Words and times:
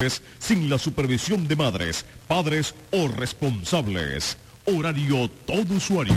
Pues, 0.00 0.22
sin 0.38 0.70
la 0.70 0.78
supervisión 0.78 1.48
de 1.48 1.56
madres, 1.56 2.04
padres 2.28 2.72
o 2.92 3.08
responsables. 3.08 4.36
Horario 4.64 5.28
todo 5.44 5.74
usuario. 5.74 6.14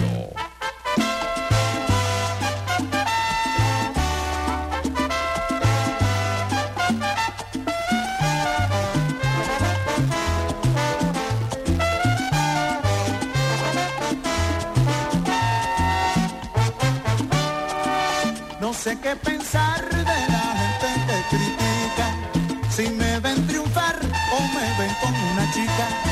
diga 25.53 26.10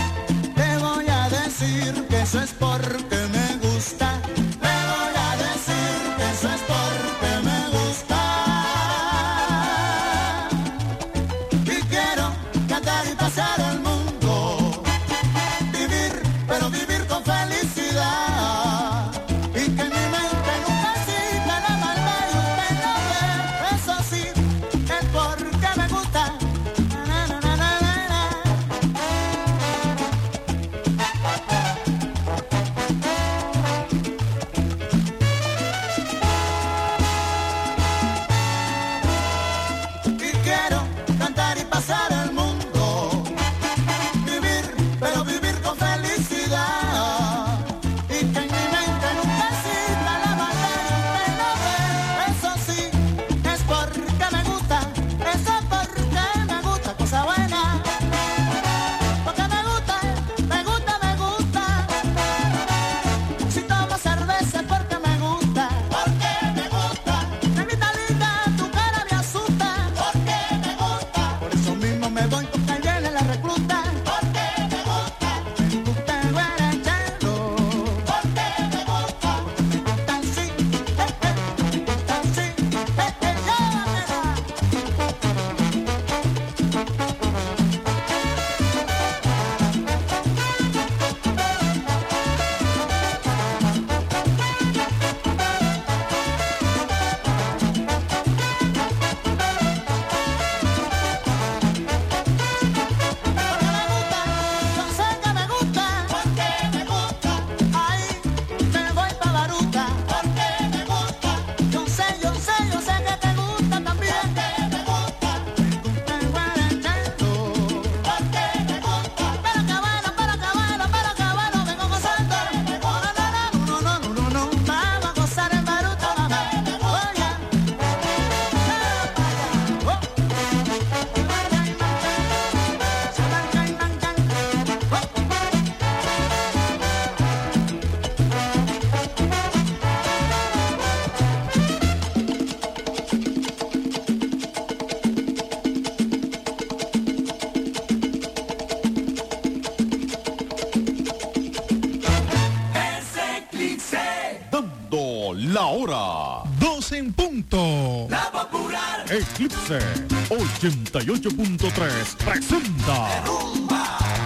Eclipse 159.39 159.79
88.3 160.27 162.15
presenta 162.25 163.23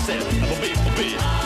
myself. 0.06 0.42
I'm 0.42 0.52
a 0.52 0.60
big, 0.60 0.96
big. 0.96 1.41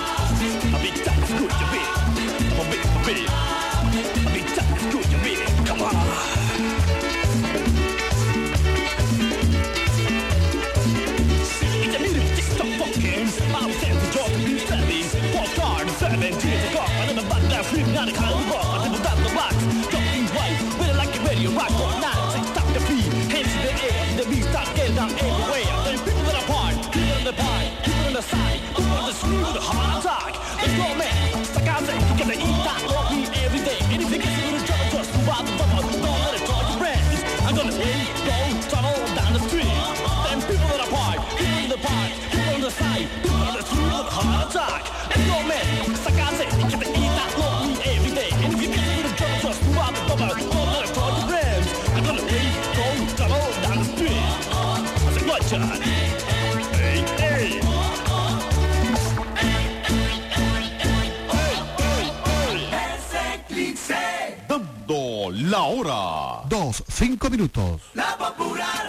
Dando 64.48 65.30
la 65.30 65.62
hora. 65.62 66.48
Dos, 66.48 66.84
cinco 66.88 67.30
minutos. 67.30 67.80
La 67.94 68.16
popular. 68.18 68.86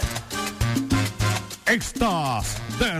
Estas 1.64 2.56
de 2.78 2.98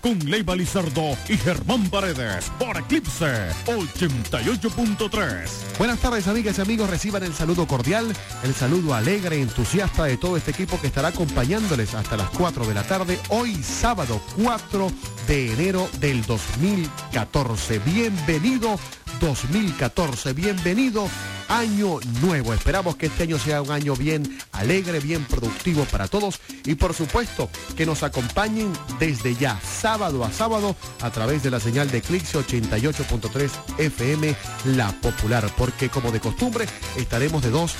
con 0.00 0.18
Leiva 0.18 0.54
Lizardo 0.54 1.16
y 1.28 1.36
Germán 1.36 1.88
Paredes, 1.90 2.50
por 2.58 2.76
Eclipse 2.76 3.50
88.3. 3.66 5.78
Buenas 5.78 5.98
tardes, 5.98 6.28
amigas 6.28 6.58
y 6.58 6.62
amigos. 6.62 6.90
Reciban 6.90 7.22
el 7.22 7.34
saludo 7.34 7.66
cordial, 7.66 8.12
el 8.42 8.54
saludo 8.54 8.94
alegre 8.94 9.38
y 9.38 9.42
entusiasta 9.42 10.04
de 10.04 10.16
todo 10.16 10.36
este 10.36 10.50
equipo 10.50 10.80
que 10.80 10.88
estará 10.88 11.08
acompañándoles 11.08 11.94
hasta 11.94 12.16
las 12.16 12.30
4 12.30 12.66
de 12.66 12.74
la 12.74 12.82
tarde, 12.84 13.18
hoy 13.28 13.62
sábado 13.62 14.20
4 14.42 14.90
de 15.26 15.52
enero 15.52 15.88
del 16.00 16.24
2014. 16.24 17.78
Bienvenido 17.80 18.78
2014, 19.20 20.32
bienvenido 20.32 21.08
año 21.48 21.98
nuevo. 22.20 22.54
Esperamos 22.54 22.96
que 22.96 23.06
este 23.06 23.24
año 23.24 23.38
sea 23.38 23.62
un 23.62 23.70
año 23.70 23.96
bien 23.96 24.38
alegre, 24.52 25.00
bien 25.00 25.24
productivo 25.24 25.84
para 25.84 26.08
todos 26.08 26.40
y 26.64 26.74
por 26.74 26.94
supuesto 26.94 27.50
que 27.76 27.86
nos 27.86 28.02
acompañen 28.02 28.72
desde 28.98 29.34
ya, 29.34 29.60
sábado 29.60 30.24
a 30.24 30.32
sábado, 30.32 30.76
a 31.00 31.10
través 31.10 31.42
de 31.42 31.50
la 31.50 31.60
señal 31.60 31.90
de 31.90 32.02
Clix 32.02 32.34
88.3 32.34 33.50
FM 33.78 34.36
La 34.76 34.92
Popular, 35.00 35.50
porque 35.56 35.88
como 35.88 36.12
de 36.12 36.20
costumbre 36.20 36.66
estaremos 36.96 37.42
de 37.42 37.50
2 37.50 37.74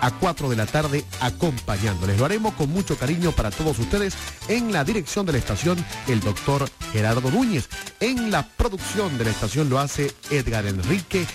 a 0.00 0.10
4 0.10 0.48
de 0.48 0.56
la 0.56 0.66
tarde 0.66 1.04
acompañándoles. 1.20 2.18
Lo 2.18 2.24
haremos 2.24 2.54
con 2.54 2.70
mucho 2.70 2.96
cariño 2.96 3.32
para 3.32 3.50
todos 3.50 3.78
ustedes 3.78 4.14
en 4.48 4.72
la 4.72 4.84
dirección 4.84 5.26
de 5.26 5.32
la 5.32 5.38
estación 5.38 5.84
el 6.06 6.20
doctor 6.20 6.68
Gerardo 6.92 7.30
Núñez. 7.30 7.68
En 8.00 8.30
la 8.30 8.46
producción 8.46 9.16
de 9.18 9.24
la 9.24 9.30
estación 9.30 9.68
lo 9.68 9.78
hace 9.78 10.12
Edgar 10.30 10.66
Enrique 10.66 11.26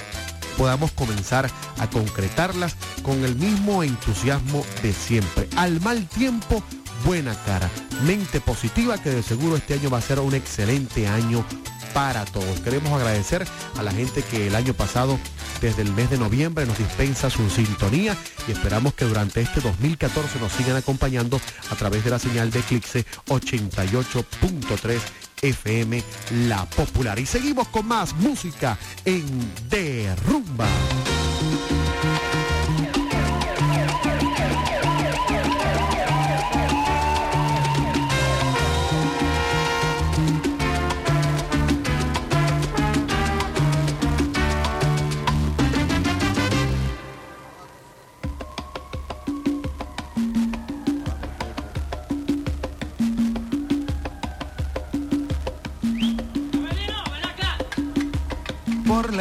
podamos 0.59 0.93
comenzar 0.93 1.51
a 1.79 1.89
concretarlas 1.89 2.77
con 3.03 3.25
el 3.25 3.37
mismo 3.37 3.83
entusiasmo 3.83 4.67
de 4.83 4.93
siempre. 4.93 5.49
Al 5.57 5.81
mal 5.81 6.07
tiempo, 6.09 6.63
buena 7.07 7.35
cara. 7.47 7.71
Mente 8.05 8.43
positiva 8.43 9.03
que 9.03 9.09
de 9.09 9.23
seguro 9.23 9.57
este 9.57 9.73
año 9.73 9.89
va 9.89 9.97
a 9.97 10.03
ser 10.03 10.21
un 10.21 10.35
excelente 10.35 11.09
año 11.09 11.43
para 11.97 12.27
todos. 12.27 12.61
Queremos 12.61 12.93
agradecer 12.93 13.47
a 13.79 13.83
la 13.83 13.91
gente 13.91 14.23
que 14.23 14.49
el 14.49 14.55
año 14.55 14.75
pasado, 14.75 15.19
desde 15.63 15.81
el 15.81 15.95
mes 15.95 16.11
de 16.11 16.19
noviembre, 16.19 16.67
nos 16.67 16.77
dispensa 16.77 17.31
su 17.31 17.49
sintonía 17.49 18.15
y 18.47 18.53
esperamos 18.53 18.93
que 18.93 19.07
durante 19.07 19.41
este 19.41 19.63
2014 19.63 20.39
nos 20.39 20.53
sigan 20.53 20.77
acompañando 20.77 21.41
a 21.71 21.75
través 21.75 22.05
de 22.05 22.11
la 22.11 22.19
señal 22.19 22.51
de 22.51 22.59
Eclipse 22.59 23.07
88.3 23.29 24.99
FM 25.41 26.03
La 26.49 26.67
Popular. 26.67 27.19
Y 27.19 27.25
seguimos 27.25 27.69
con 27.69 27.87
más 27.87 28.13
música 28.17 28.77
en 29.07 29.25
Derrumba. 29.71 30.69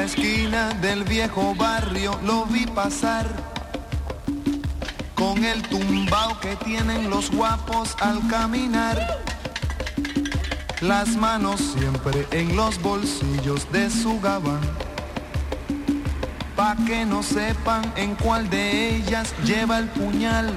Esquina 0.06 0.70
del 0.82 1.04
viejo 1.04 1.56
barrio 1.56 2.20
lo 2.24 2.46
vi 2.46 2.68
pasar 2.68 3.26
con 5.16 5.44
el 5.44 5.64
tumbao 5.64 6.40
que 6.40 6.56
tienen 6.58 7.10
los 7.10 7.32
guapos 7.32 7.96
al 8.00 8.26
caminar. 8.28 9.00
Las 10.82 11.16
manos 11.16 11.60
siempre 11.60 12.28
en 12.30 12.56
los 12.56 12.80
bolsillos 12.82 13.72
de 13.72 13.90
su 13.90 14.20
gabán. 14.22 14.62
Pa' 16.56 16.76
que 16.86 17.04
no 17.06 17.24
sepan 17.24 17.84
en 17.96 18.14
cuál 18.16 18.48
de 18.50 18.98
ellas 18.98 19.34
lleva 19.44 19.80
el 19.80 19.88
puñal. 19.88 20.54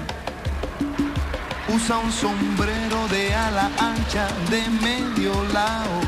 Usa 1.74 1.98
un 1.98 2.12
sombrero 2.12 3.08
de 3.08 3.34
ala 3.34 3.70
ancha 3.78 4.28
de 4.50 4.62
medio 4.82 5.32
lado 5.54 6.07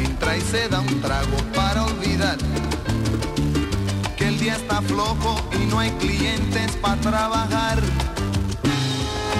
entra 0.21 0.37
y 0.37 0.41
se 0.41 0.67
da 0.69 0.79
un 0.79 1.01
trago 1.01 1.37
para 1.55 1.85
olvidar 1.85 2.37
que 4.17 4.27
el 4.27 4.39
día 4.39 4.55
está 4.55 4.81
flojo 4.81 5.35
y 5.59 5.65
no 5.65 5.79
hay 5.79 5.89
clientes 5.91 6.75
para 6.81 7.01
trabajar. 7.01 7.79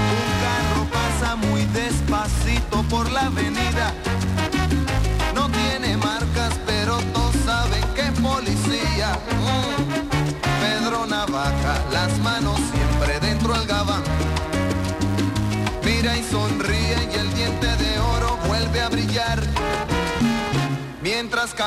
Un 0.04 0.28
carro 0.44 0.88
pasa 0.92 1.36
muy 1.36 1.66
despacito 1.66 2.84
por 2.90 3.12
la 3.12 3.28
avenida, 3.28 3.94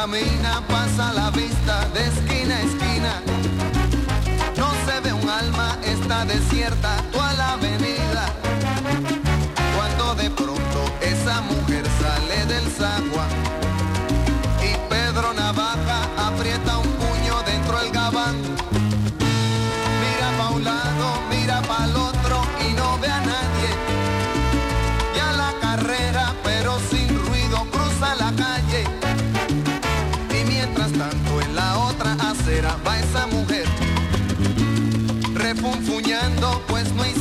camina 0.05 0.63
pasa 0.69 1.15
la 1.15 1.31
vista 1.31 1.89
de 1.95 2.05
esquina 2.05 2.57
a 2.57 2.61
esquina. 2.61 3.13
No 4.55 4.71
se 4.85 5.01
ve 5.01 5.15
un 5.15 5.27
alma, 5.31 5.79
está 5.83 6.27
desierta 6.27 7.03
toda 7.11 7.33
la 7.33 7.53
avenida. 7.53 8.27
Cuando 9.75 10.15
de 10.17 10.29
pronto 10.29 10.81
esa 11.01 11.41
mujer 11.41 11.87
sale 12.03 12.45
del 12.45 12.71
sagua 12.71 13.44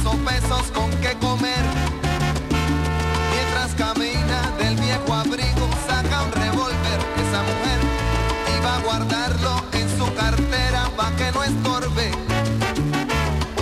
hizo 0.03 0.17
pesos 0.17 0.71
con 0.73 0.89
qué 1.01 1.13
comer. 1.21 1.63
Mientras 3.31 3.73
camina 3.75 4.51
del 4.57 4.75
viejo 4.75 5.13
abrigo, 5.13 5.69
saca 5.87 6.23
un 6.23 6.31
revólver 6.31 6.99
esa 7.23 7.41
mujer. 7.49 7.79
Y 8.53 8.65
va 8.65 8.75
a 8.75 8.79
guardarlo 8.81 9.63
en 9.71 9.97
su 9.97 10.13
cartera 10.13 10.89
pa' 10.97 11.11
que 11.15 11.31
no 11.31 11.43
estorbe. 11.43 12.11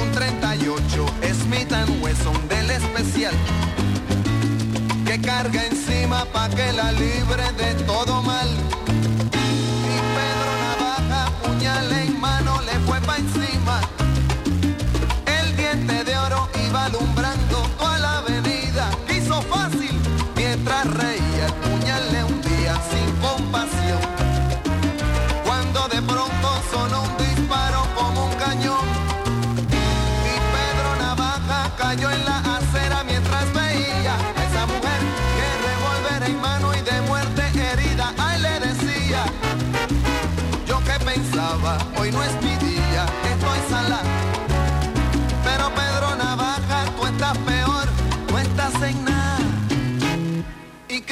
Un 0.02 0.12
38 0.12 1.06
Smith 1.44 1.72
Wesson 2.02 2.48
del 2.48 2.72
especial 2.72 3.36
que 5.06 5.22
carga 5.22 5.66
encima 5.68 6.26
pa' 6.26 6.50
que 6.50 6.74
la 6.74 6.92
libre 6.92 7.52
de 7.58 7.76
todo 7.84 8.24
mal. 8.24 8.81
Fácil 19.40 19.92
mientras 20.36 20.86
reía 20.98 21.31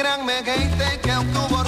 Y 0.10 0.12
créanme, 0.12 0.44
gente, 0.44 1.00
que 1.04 1.12
aunque 1.12 1.38
hubo 1.38 1.48
ruido, 1.48 1.59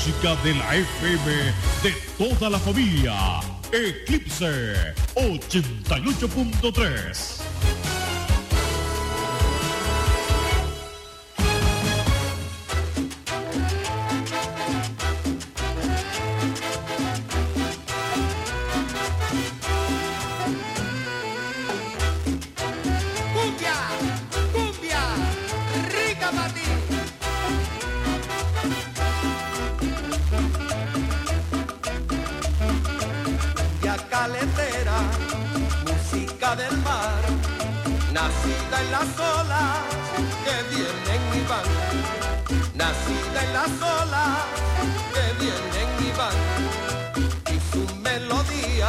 música 0.00 0.32
de 0.42 0.54
la 0.54 0.76
FM 0.76 1.52
de 1.82 1.92
toda 2.16 2.48
la 2.48 2.58
familia. 2.58 3.40
Eclipse 3.70 4.94
88.3. 5.14 7.29
del 36.56 36.76
mar, 36.78 37.22
nacida 38.12 38.80
en 38.82 38.90
las 38.90 39.18
olas 39.18 39.78
que 40.44 40.74
vienen 40.74 41.22
y 41.34 41.46
van, 41.48 41.68
nacida 42.74 43.44
en 43.44 43.52
las 43.52 43.70
olas 43.80 44.38
que 45.14 45.24
vienen 45.44 45.90
y 46.00 46.10
van, 46.18 47.54
y 47.54 47.60
su 47.70 47.94
melodía 47.96 48.88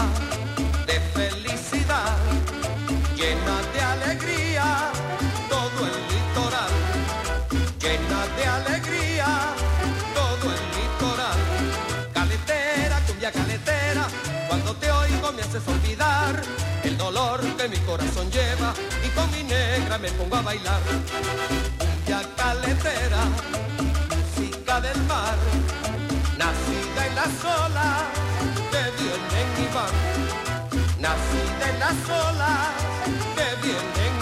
con 19.16 19.30
mi 19.32 19.44
negra 19.44 19.98
me 19.98 20.10
pongo 20.12 20.36
a 20.36 20.42
bailar. 20.42 20.82
Cumbia 21.80 22.22
caletera, 22.36 23.24
música 24.10 24.82
del 24.82 25.02
mar, 25.04 25.38
nacida 26.38 27.08
en 27.08 27.16
las 27.16 27.36
olas 27.44 28.04
que 28.72 28.84
vienen 29.00 29.50
y 29.64 29.68
van. 29.76 29.96
Nacida 31.00 31.70
en 31.74 31.80
las 31.80 32.10
olas 32.10 32.70
que 33.36 33.68
vienen 33.68 34.21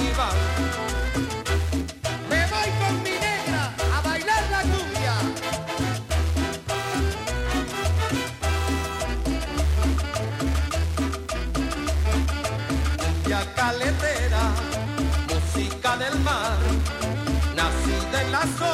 Pedazo 18.39 18.68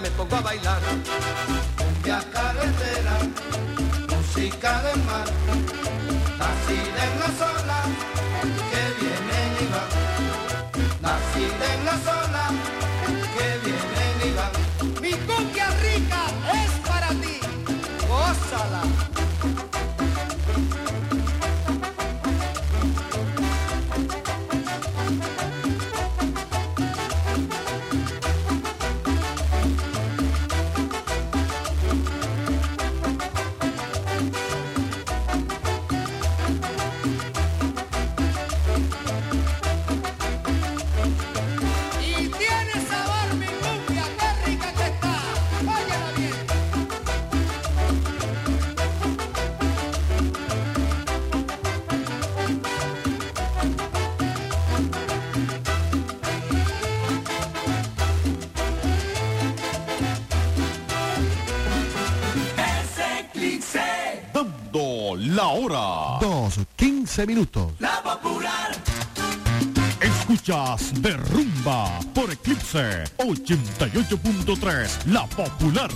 me 0.00 0.10
pongo 0.10 0.36
a 0.36 0.40
bailar. 0.40 0.80
La 65.34 65.48
hora. 65.48 66.18
Dos, 66.20 66.60
15 66.76 67.26
minutos. 67.26 67.72
Escuchas 70.00 71.02
de 71.02 71.16
Rumba 71.16 71.98
por 72.14 72.30
Eclipse 72.30 73.04
88.3, 73.18 75.06
La 75.06 75.26
Popular. 75.26 75.90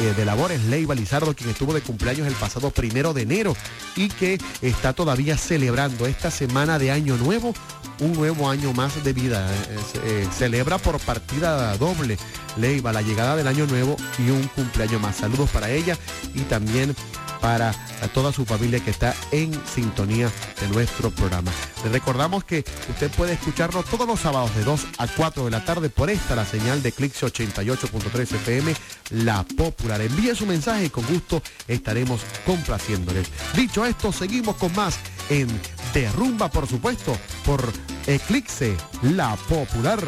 eh, 0.00 0.12
de 0.16 0.24
labores, 0.24 0.64
Leiva 0.64 0.94
Lizardo, 0.94 1.34
quien 1.34 1.50
estuvo 1.50 1.72
de 1.72 1.80
cumpleaños 1.80 2.26
el 2.26 2.34
pasado 2.34 2.70
primero 2.70 3.14
de 3.14 3.22
enero 3.22 3.56
y 3.96 4.08
que 4.08 4.38
está 4.60 4.92
todavía 4.92 5.36
celebrando 5.36 6.06
esta 6.06 6.30
semana 6.30 6.78
de 6.78 6.90
año 6.90 7.16
nuevo, 7.16 7.54
un 8.00 8.12
nuevo 8.12 8.50
año 8.50 8.72
más 8.72 9.04
de 9.04 9.12
vida. 9.12 9.48
Eh, 9.52 9.78
eh, 10.04 10.28
celebra 10.36 10.78
por 10.78 10.98
partida 11.00 11.76
doble 11.76 12.18
Leiva 12.56 12.92
la 12.92 13.02
llegada 13.02 13.36
del 13.36 13.46
año 13.46 13.66
nuevo 13.66 13.96
y 14.18 14.30
un 14.30 14.42
cumpleaños 14.48 15.00
más. 15.00 15.16
Saludos 15.16 15.50
para 15.50 15.70
ella 15.70 15.96
y 16.34 16.40
también 16.40 16.94
para 17.40 17.74
toda 18.12 18.32
su 18.32 18.44
familia 18.44 18.80
que 18.80 18.90
está 18.90 19.14
en 19.32 19.52
sintonía 19.66 20.30
de 20.60 20.68
nuestro 20.68 21.10
programa. 21.10 21.50
Le 21.84 21.90
recordamos 21.90 22.44
que 22.44 22.64
usted 22.88 23.10
puede 23.12 23.34
escucharnos 23.34 23.84
todos 23.86 24.06
los 24.06 24.20
sábados 24.20 24.54
de 24.54 24.64
2 24.64 24.86
a 24.98 25.06
4 25.06 25.44
de 25.44 25.50
la 25.50 25.64
tarde 25.64 25.90
por 25.90 26.10
esta, 26.10 26.36
la 26.36 26.44
señal 26.44 26.82
de 26.82 26.92
Clix 26.92 27.22
88.3 27.22 28.20
FM, 28.20 28.74
La 29.10 29.42
Popular. 29.42 30.00
Envíe 30.00 30.34
su 30.34 30.46
mensaje 30.46 30.86
y 30.86 30.90
con 30.90 31.06
gusto 31.06 31.42
estaremos 31.68 32.20
complaciéndoles. 32.46 33.28
Dicho 33.54 33.84
esto, 33.84 34.12
seguimos 34.12 34.56
con 34.56 34.74
más 34.74 34.98
en 35.30 35.48
Derrumba, 35.92 36.50
por 36.50 36.66
supuesto, 36.66 37.16
por 37.44 37.72
Eclipse, 38.06 38.76
La 39.02 39.36
Popular. 39.48 40.00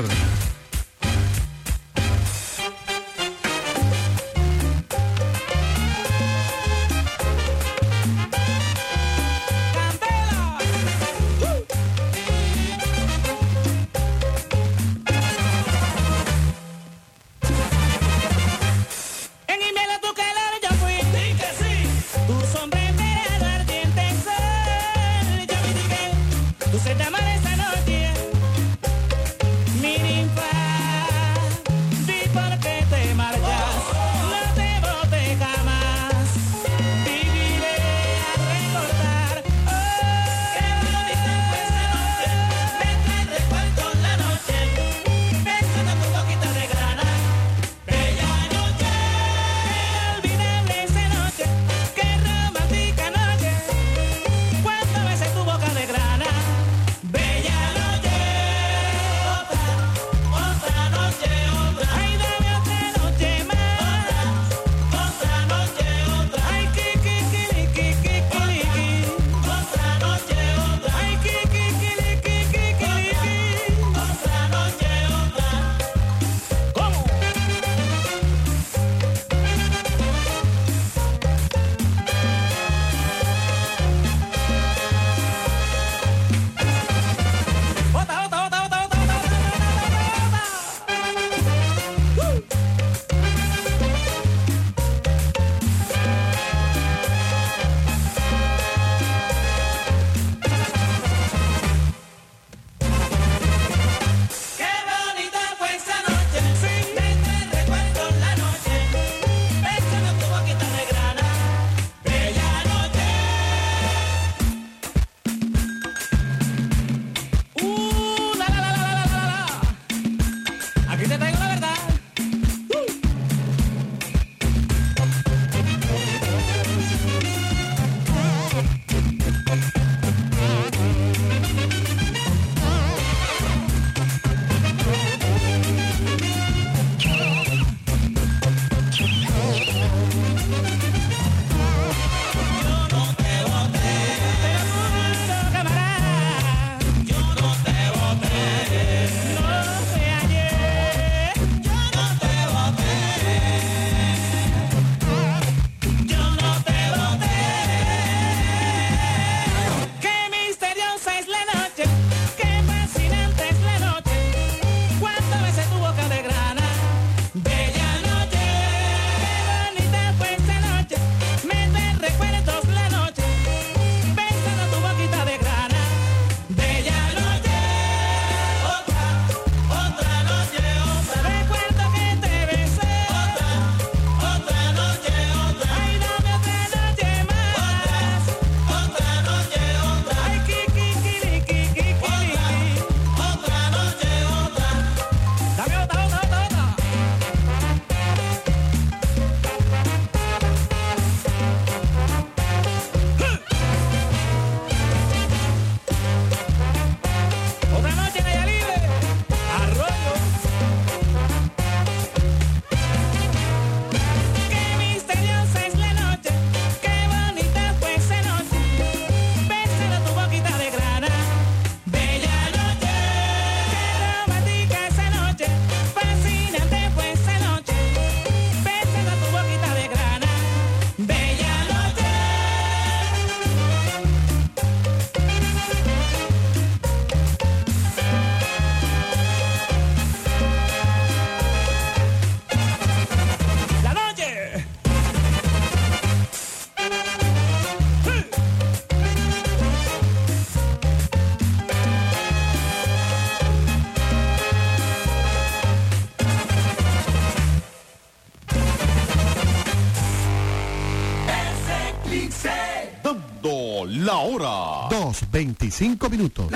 Hora. 265.22 265.26
2.25 265.32 266.10
minutos. 266.10 266.46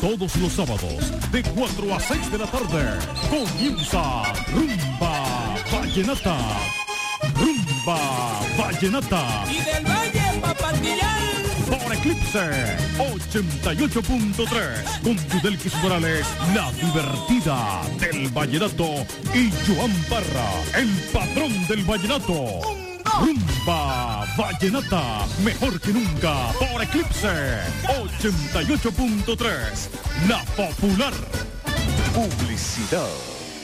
Todos 0.00 0.36
los 0.36 0.52
sábados, 0.52 1.30
de 1.32 1.42
4 1.42 1.94
a 1.94 2.00
6 2.00 2.32
de 2.32 2.38
la 2.38 2.46
tarde, 2.46 2.98
comienza 3.30 4.22
Rumba 4.52 5.54
Vallenata. 5.72 6.36
Rumba 7.34 8.40
Vallenata. 8.58 9.44
Y 9.50 9.60
del 9.64 9.84
Valle 9.84 10.40
Papandillán. 10.40 11.26
Por 11.66 11.92
Eclipse 11.92 12.76
88.3 12.98 15.00
con 15.02 15.16
Yudelquis 15.16 15.74
Morales, 15.82 16.24
la 16.54 16.70
divertida 16.72 17.82
del 17.98 18.28
vallenato 18.28 19.04
y 19.34 19.50
Joan 19.66 19.92
Parra, 20.08 20.48
el 20.74 20.88
patrón 21.12 21.66
del 21.66 21.82
vallenato. 21.84 22.60
Rumba 23.20 23.55
Vallenata, 24.36 25.26
mejor 25.42 25.80
que 25.80 25.92
nunca 25.92 26.52
por 26.58 26.82
Eclipse 26.82 27.60
88.3, 27.84 29.88
la 30.28 30.44
popular. 30.54 31.14
Publicidad. 32.12 33.08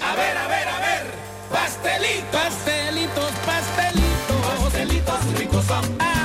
A 0.01 0.15
ver, 0.17 0.35
a 0.37 0.49
ver, 0.49 0.69
a 0.69 0.79
ver. 0.79 1.07
Pastelitos, 1.51 2.25
pastelitos, 2.33 3.33
pastelitos. 3.45 4.63
Pastelitos 4.63 5.39
ricos 5.39 5.65
son. 5.67 6.22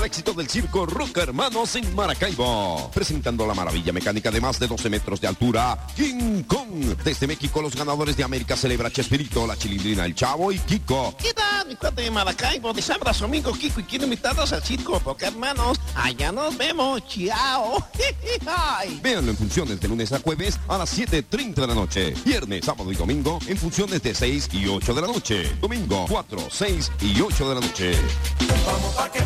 El 0.00 0.06
éxito 0.06 0.32
del 0.32 0.48
circo 0.48 0.86
Rock 0.86 1.18
Hermanos 1.18 1.76
en 1.76 1.94
Maracaibo. 1.94 2.90
Presentando 2.94 3.46
la 3.46 3.52
maravilla 3.52 3.92
mecánica 3.92 4.30
de 4.30 4.40
más 4.40 4.58
de 4.58 4.66
12 4.66 4.88
metros 4.88 5.20
de 5.20 5.26
altura, 5.26 5.78
King 5.94 6.42
Kong. 6.44 6.96
Desde 7.04 7.26
México, 7.26 7.60
los 7.60 7.76
ganadores 7.76 8.16
de 8.16 8.24
América 8.24 8.56
celebra 8.56 8.90
Chespirito, 8.90 9.46
la 9.46 9.58
Chilindrina, 9.58 10.06
el 10.06 10.14
Chavo 10.14 10.52
y 10.52 10.58
Kiko. 10.58 11.14
¿Qué 11.18 11.34
tal, 11.34 11.68
mi 11.68 11.76
cuate 11.76 12.00
de 12.00 12.10
Maracaibo? 12.10 12.72
Les 12.72 12.88
habla 12.88 13.12
su 13.12 13.26
amigo 13.26 13.52
Kiko 13.52 13.80
y 13.80 13.82
quiero 13.82 14.04
invitarlos 14.04 14.50
al 14.54 14.62
circo, 14.62 15.00
porque 15.00 15.26
hermanos, 15.26 15.78
allá 15.94 16.32
nos 16.32 16.56
vemos. 16.56 17.06
Chao. 17.06 17.86
Véanlo 19.02 19.32
en 19.32 19.36
funciones 19.36 19.80
de 19.82 19.88
lunes 19.88 20.12
a 20.12 20.20
jueves 20.20 20.58
a 20.68 20.78
las 20.78 20.98
7.30 20.98 21.54
de 21.54 21.66
la 21.66 21.74
noche. 21.74 22.14
Viernes, 22.24 22.64
sábado 22.64 22.90
y 22.90 22.96
domingo 22.96 23.38
en 23.46 23.58
funciones 23.58 24.02
de 24.02 24.14
6 24.14 24.48
y 24.52 24.66
8 24.66 24.94
de 24.94 25.00
la 25.02 25.08
noche. 25.08 25.56
Domingo 25.60 26.06
4, 26.08 26.48
6 26.50 26.92
y 27.02 27.20
8 27.20 27.48
de 27.50 27.54
la 27.54 27.60
noche. 27.60 27.92
Vamos 28.66 28.94
pa' 28.94 29.10
que 29.12 29.20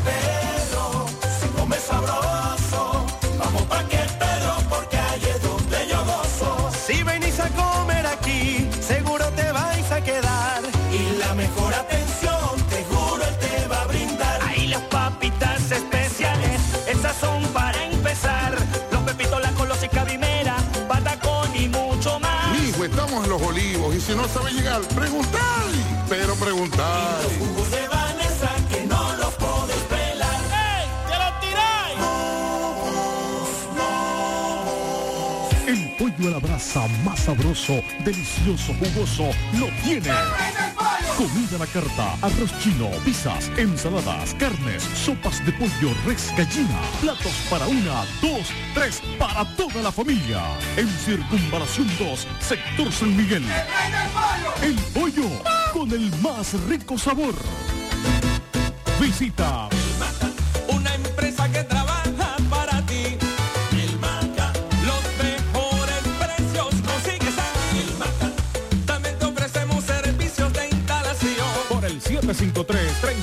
si 24.07 24.15
no 24.15 24.29
sabe 24.29 24.53
llegar, 24.53 24.83
preguntar. 24.89 25.65
Pero 26.09 26.35
preguntar. 26.35 27.23
Jugos 27.39 27.71
de 27.71 27.89
Vanessa 27.89 28.51
que 28.71 28.83
no 28.87 29.17
los 29.17 29.35
podés 29.35 29.77
pelar. 29.89 30.41
¡Ey! 30.53 30.87
¡Te 31.09 31.17
lo 31.23 31.29
tiráis! 31.41 31.99
El 35.67 35.97
pollo 35.97 36.29
a 36.29 36.31
la 36.33 36.39
brasa 36.39 36.87
más 37.05 37.21
sabroso, 37.21 37.83
delicioso, 38.05 38.75
jugoso, 38.75 39.31
lo 39.59 39.67
tiene. 39.83 40.11
Comida 41.17 41.57
a 41.57 41.59
la 41.61 41.67
carta, 41.67 42.17
arroz 42.23 42.51
chino, 42.59 42.91
pizzas, 43.05 43.49
ensaladas, 43.57 44.35
carnes, 44.35 44.83
sopas 44.83 45.45
de 45.47 45.53
pollo, 45.53 45.95
res, 46.05 46.33
gallina, 46.37 46.81
platos 47.01 47.33
para 47.49 47.69
una, 47.69 48.05
dos, 48.21 48.49
tres, 48.75 49.01
para 49.17 49.45
toda 49.55 49.81
la 49.81 49.93
familia. 49.93 50.43
En 50.77 50.89
Circunvalación 50.89 51.89
2, 52.01 52.27
Sector 52.41 52.91
San 52.91 53.17
Miguel. 53.17 53.45
El 54.63 54.75
pollo 54.93 55.29
con 55.73 55.93
el 55.93 56.11
más 56.21 56.53
rico 56.69 56.99
sabor. 56.99 57.35
Visita 59.01 59.69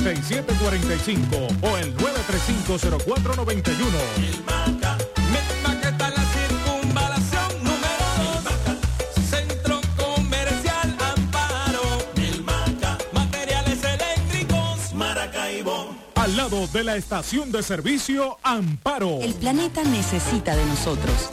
753-3745 0.01 1.57
o 1.61 1.77
el 1.77 1.95
935-0491. 1.95 3.75
Ilmaca, 4.17 4.97
misma 5.29 5.79
que 5.79 5.87
está 5.89 6.09
la 6.09 6.23
circunvalación 6.25 7.63
número 7.63 8.41
2. 8.43 9.25
Centro 9.29 9.79
Comercial 9.97 10.95
Amparo. 11.15 11.83
Ilmaca, 12.15 12.97
materiales 13.13 13.83
eléctricos 13.83 14.93
Maracaibo. 14.95 15.95
Al 16.15 16.35
lado 16.35 16.65
de 16.67 16.83
la 16.83 16.95
estación 16.95 17.51
de 17.51 17.61
servicio 17.61 18.39
Amparo. 18.43 19.19
El 19.21 19.35
planeta 19.35 19.83
necesita 19.83 20.55
de 20.55 20.65
nosotros. 20.65 21.29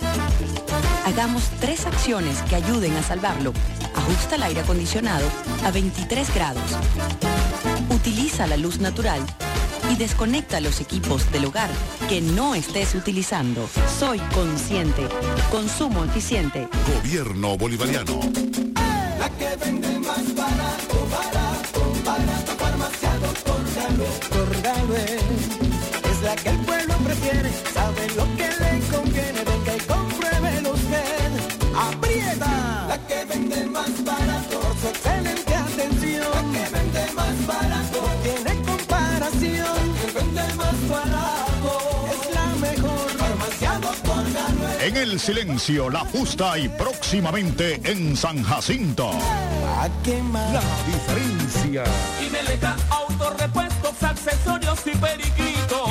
Hagamos 1.07 1.45
tres 1.61 1.87
acciones 1.87 2.43
que 2.43 2.57
ayuden 2.57 2.95
a 2.97 3.03
salvarlo. 3.03 3.55
Ajusta 4.09 4.37
el 4.37 4.43
aire 4.43 4.61
acondicionado 4.63 5.27
a 5.65 5.71
23 5.71 6.35
grados. 6.35 6.63
Utiliza 7.91 8.47
la 8.47 8.57
luz 8.57 8.81
natural 8.81 9.21
y 9.91 9.97
desconecta 9.97 10.61
los 10.61 10.81
equipos 10.81 11.31
del 11.31 11.45
hogar 11.45 11.69
que 12.09 12.23
no 12.23 12.55
estés 12.55 12.95
utilizando. 12.95 13.69
Soy 13.99 14.19
consciente. 14.33 15.07
Consumo 15.51 16.07
eficiente. 16.07 16.69
Gobierno 16.95 17.59
bolivariano. 17.59 18.19
La 19.19 19.29
que 19.29 19.57
vende 19.63 19.99
más 19.99 20.35
barato, 20.35 21.09
barato, 21.11 21.93
barato, 22.03 22.53
farmacia 22.59 23.15
Doctor 23.19 23.61
Galo. 23.77 24.05
Doctor 24.05 24.63
Galo 24.63 24.97
es 24.97 26.23
la 26.23 26.35
que 26.35 26.49
el 26.49 26.59
pueblo 26.61 26.95
prefiere, 27.05 27.51
sabe 27.75 28.07
lo 28.17 28.25
que 28.37 28.49
le 28.49 28.81
conviene, 28.91 29.45
venga 29.45 29.77
y 29.77 29.81
compruébelo 29.81 30.73
usted. 30.73 31.77
Aprieta. 31.77 32.58
Que 33.07 33.25
vende 33.25 33.65
más 33.67 34.05
barato, 34.05 34.61
por 34.61 34.77
su 34.79 34.89
excelente 34.89 35.55
atención. 35.55 36.27
La 36.33 36.43
que 36.53 36.65
vende 36.75 37.13
más 37.15 37.47
barato, 37.47 38.03
no 38.03 38.13
tiene 38.23 38.63
comparación. 38.63 39.77
La 39.77 40.01
que 40.01 40.07
vende 40.19 40.55
más 40.55 40.89
barato, 40.89 41.73
es 42.11 42.35
la 42.35 42.47
mejor. 42.67 43.11
Farmacia 43.19 43.73
Doctor 43.81 44.25
Galo. 44.33 44.81
En 44.81 44.97
el 44.97 45.21
silencio, 45.21 45.91
la 45.91 46.01
justa 46.01 46.59
y 46.59 46.69
próximamente 46.69 47.81
en 47.85 48.17
San 48.17 48.43
Jacinto. 48.43 49.11
La 49.73 50.63
diferencia. 50.87 51.85
Y 52.21 52.31
Meleca, 52.31 52.77
autorrepuestos, 52.91 54.03
accesorios 54.03 54.79
y 54.87 54.97
periquitos. 54.97 55.91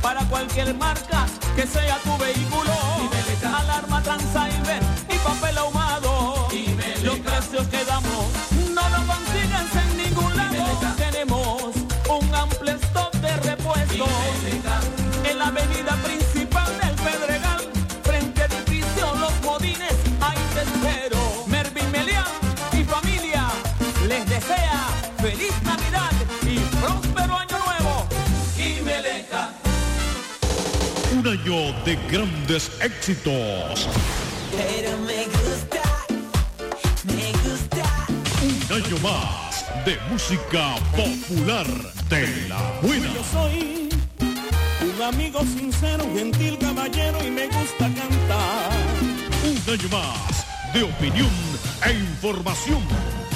Para 0.00 0.24
cualquier 0.24 0.74
marca 0.74 1.26
que 1.54 1.66
sea 1.66 1.98
tu 1.98 2.16
vehículo. 2.16 2.89
Feliz 25.40 25.62
Navidad 25.62 26.10
y 26.42 26.58
próspero 26.80 27.38
año 27.38 27.58
nuevo. 27.58 28.06
Y 28.58 28.82
Meleca. 28.82 29.52
Un 31.12 31.26
año 31.26 31.72
de 31.84 31.96
grandes 32.10 32.70
éxitos. 32.80 33.88
Pero 34.56 34.98
me 34.98 35.24
gusta, 35.24 35.82
me 37.04 37.32
gusta. 37.48 38.06
Un 38.42 38.82
año 38.82 38.98
más 39.02 39.64
de 39.84 39.98
música 40.10 40.76
popular 40.96 41.66
de 42.08 42.48
la 42.48 42.80
buena. 42.82 43.12
Yo 43.14 43.24
soy 43.32 43.88
un 44.82 45.02
amigo 45.02 45.40
sincero, 45.40 46.04
gentil 46.14 46.58
caballero 46.58 47.24
y 47.24 47.30
me 47.30 47.46
gusta 47.46 47.88
cantar. 47.98 48.70
Un 49.44 49.72
año 49.72 49.88
más 49.90 50.46
de 50.74 50.82
opinión 50.82 51.30
e 51.86 51.92
información. 51.92 53.29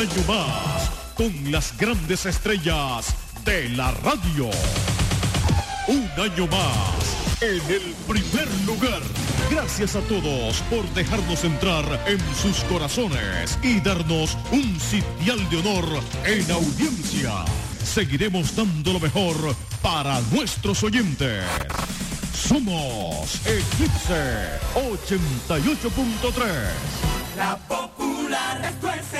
Año 0.00 0.24
más 0.26 0.90
con 1.14 1.52
las 1.52 1.76
grandes 1.76 2.24
estrellas 2.24 3.14
de 3.44 3.68
la 3.68 3.90
radio. 3.90 4.48
Un 5.88 6.08
año 6.18 6.46
más 6.46 7.42
en 7.42 7.60
el 7.70 7.94
primer 8.08 8.48
lugar. 8.64 9.02
Gracias 9.50 9.96
a 9.96 10.00
todos 10.00 10.62
por 10.70 10.88
dejarnos 10.94 11.44
entrar 11.44 11.84
en 12.06 12.18
sus 12.34 12.64
corazones 12.64 13.58
y 13.62 13.78
darnos 13.80 14.38
un 14.50 14.80
sitial 14.80 15.50
de 15.50 15.58
honor 15.58 15.84
en 16.24 16.50
audiencia. 16.50 17.44
Seguiremos 17.84 18.56
dando 18.56 18.94
lo 18.94 19.00
mejor 19.00 19.54
para 19.82 20.18
nuestros 20.32 20.82
oyentes. 20.82 21.44
Somos 22.32 23.38
Eclipse 23.44 24.48
88.3. 24.74 27.10
La 27.36 27.56
popular, 27.56 28.60
es 28.64 29.14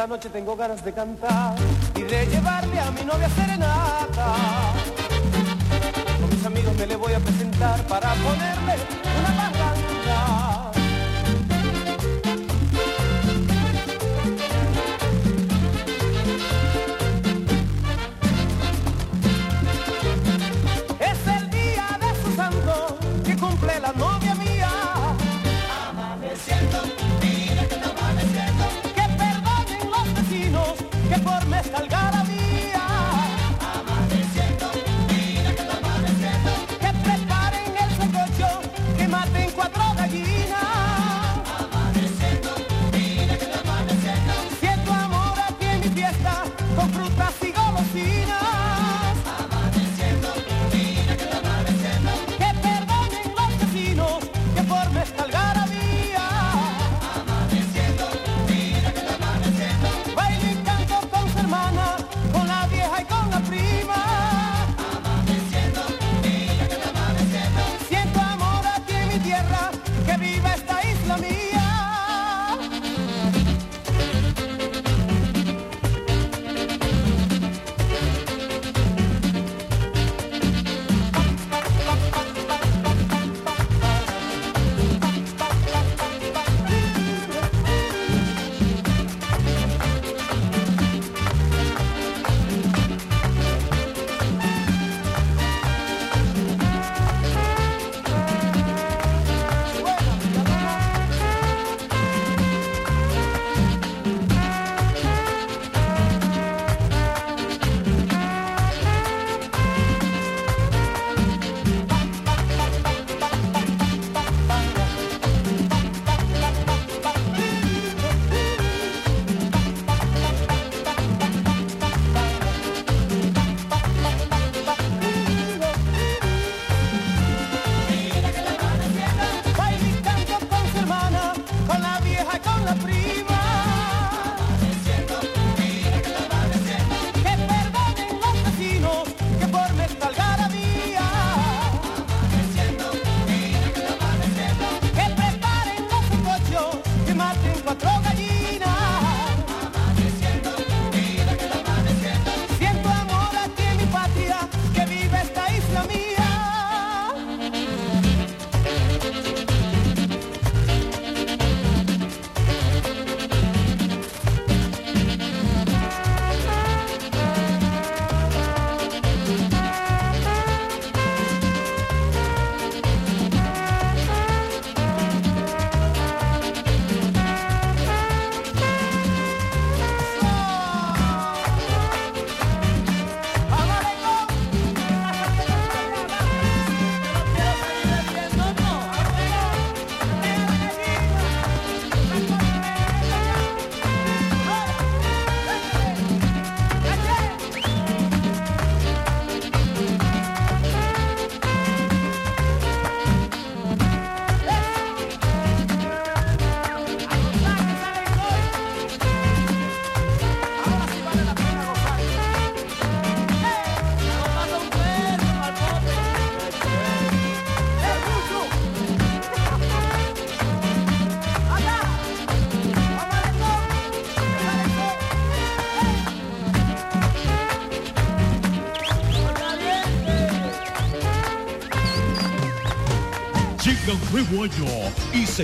Esta 0.00 0.08
noche 0.08 0.30
tengo 0.30 0.56
ganas 0.56 0.82
de 0.82 0.94
cantar 0.94 1.54
y 1.94 2.00
de 2.00 2.24
llevarle 2.24 2.80
a 2.80 2.90
mi 2.90 3.04
novia 3.04 3.28
serenata. 3.28 4.34
Con 6.18 6.30
mis 6.30 6.46
amigos 6.46 6.74
me 6.74 6.86
le 6.86 6.96
voy 6.96 7.12
a 7.12 7.20
presentar 7.20 7.86
para 7.86 8.14
ponerle 8.14 8.99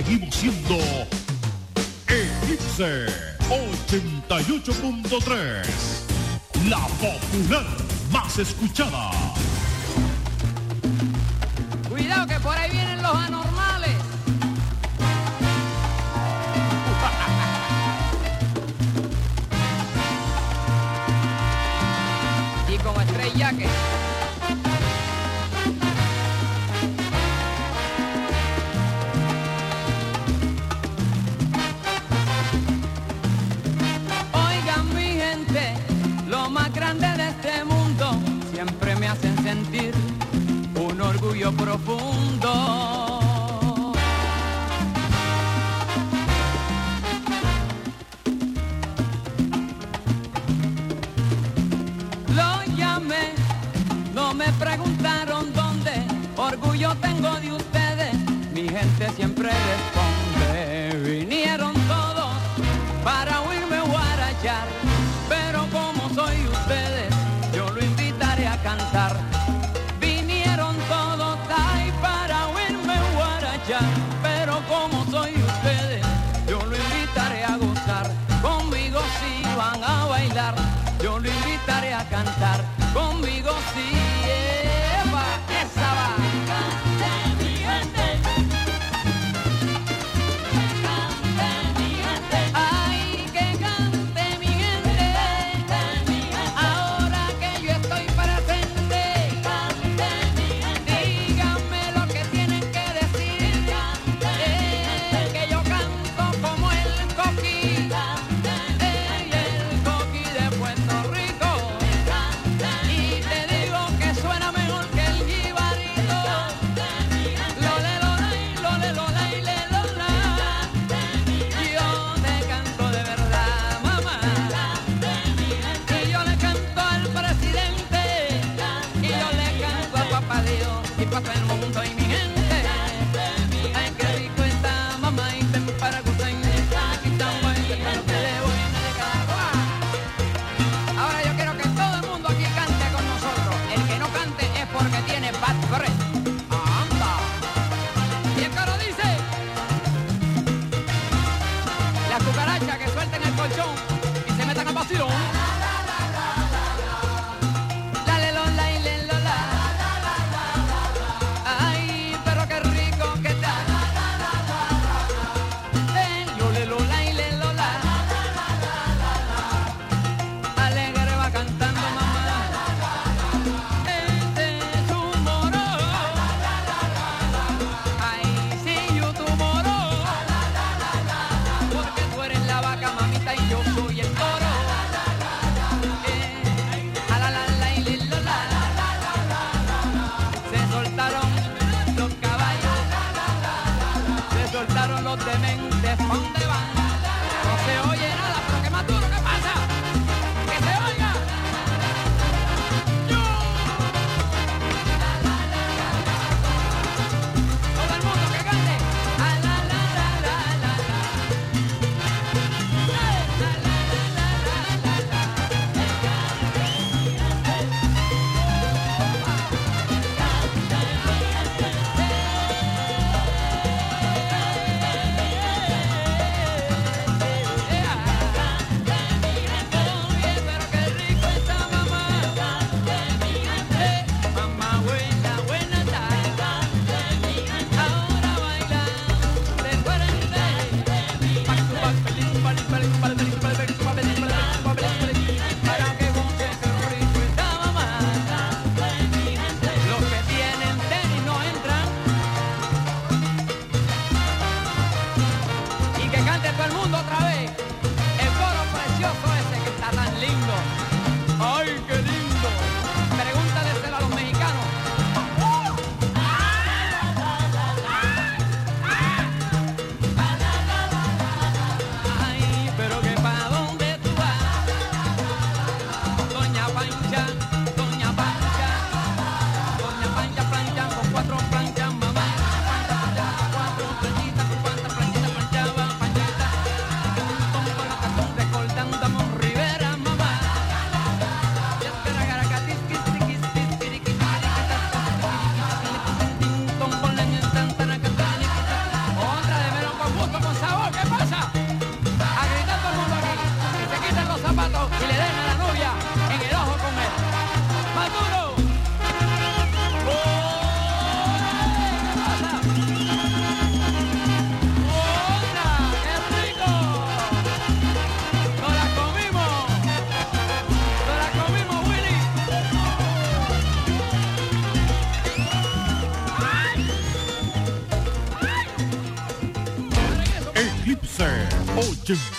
seguimos 0.03 0.35
siendo 0.35 0.77
Eclipse 2.07 3.07
88.3. 3.49 5.65
La 6.69 6.85
popular 7.01 7.65
más 8.11 8.37
escuchada. 8.37 9.09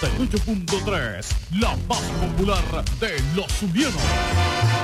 88.3, 0.01 1.27
la 1.59 1.77
más 1.89 1.99
popular 1.99 2.85
de 3.01 3.21
los 3.35 3.47
zulianos. 3.53 4.78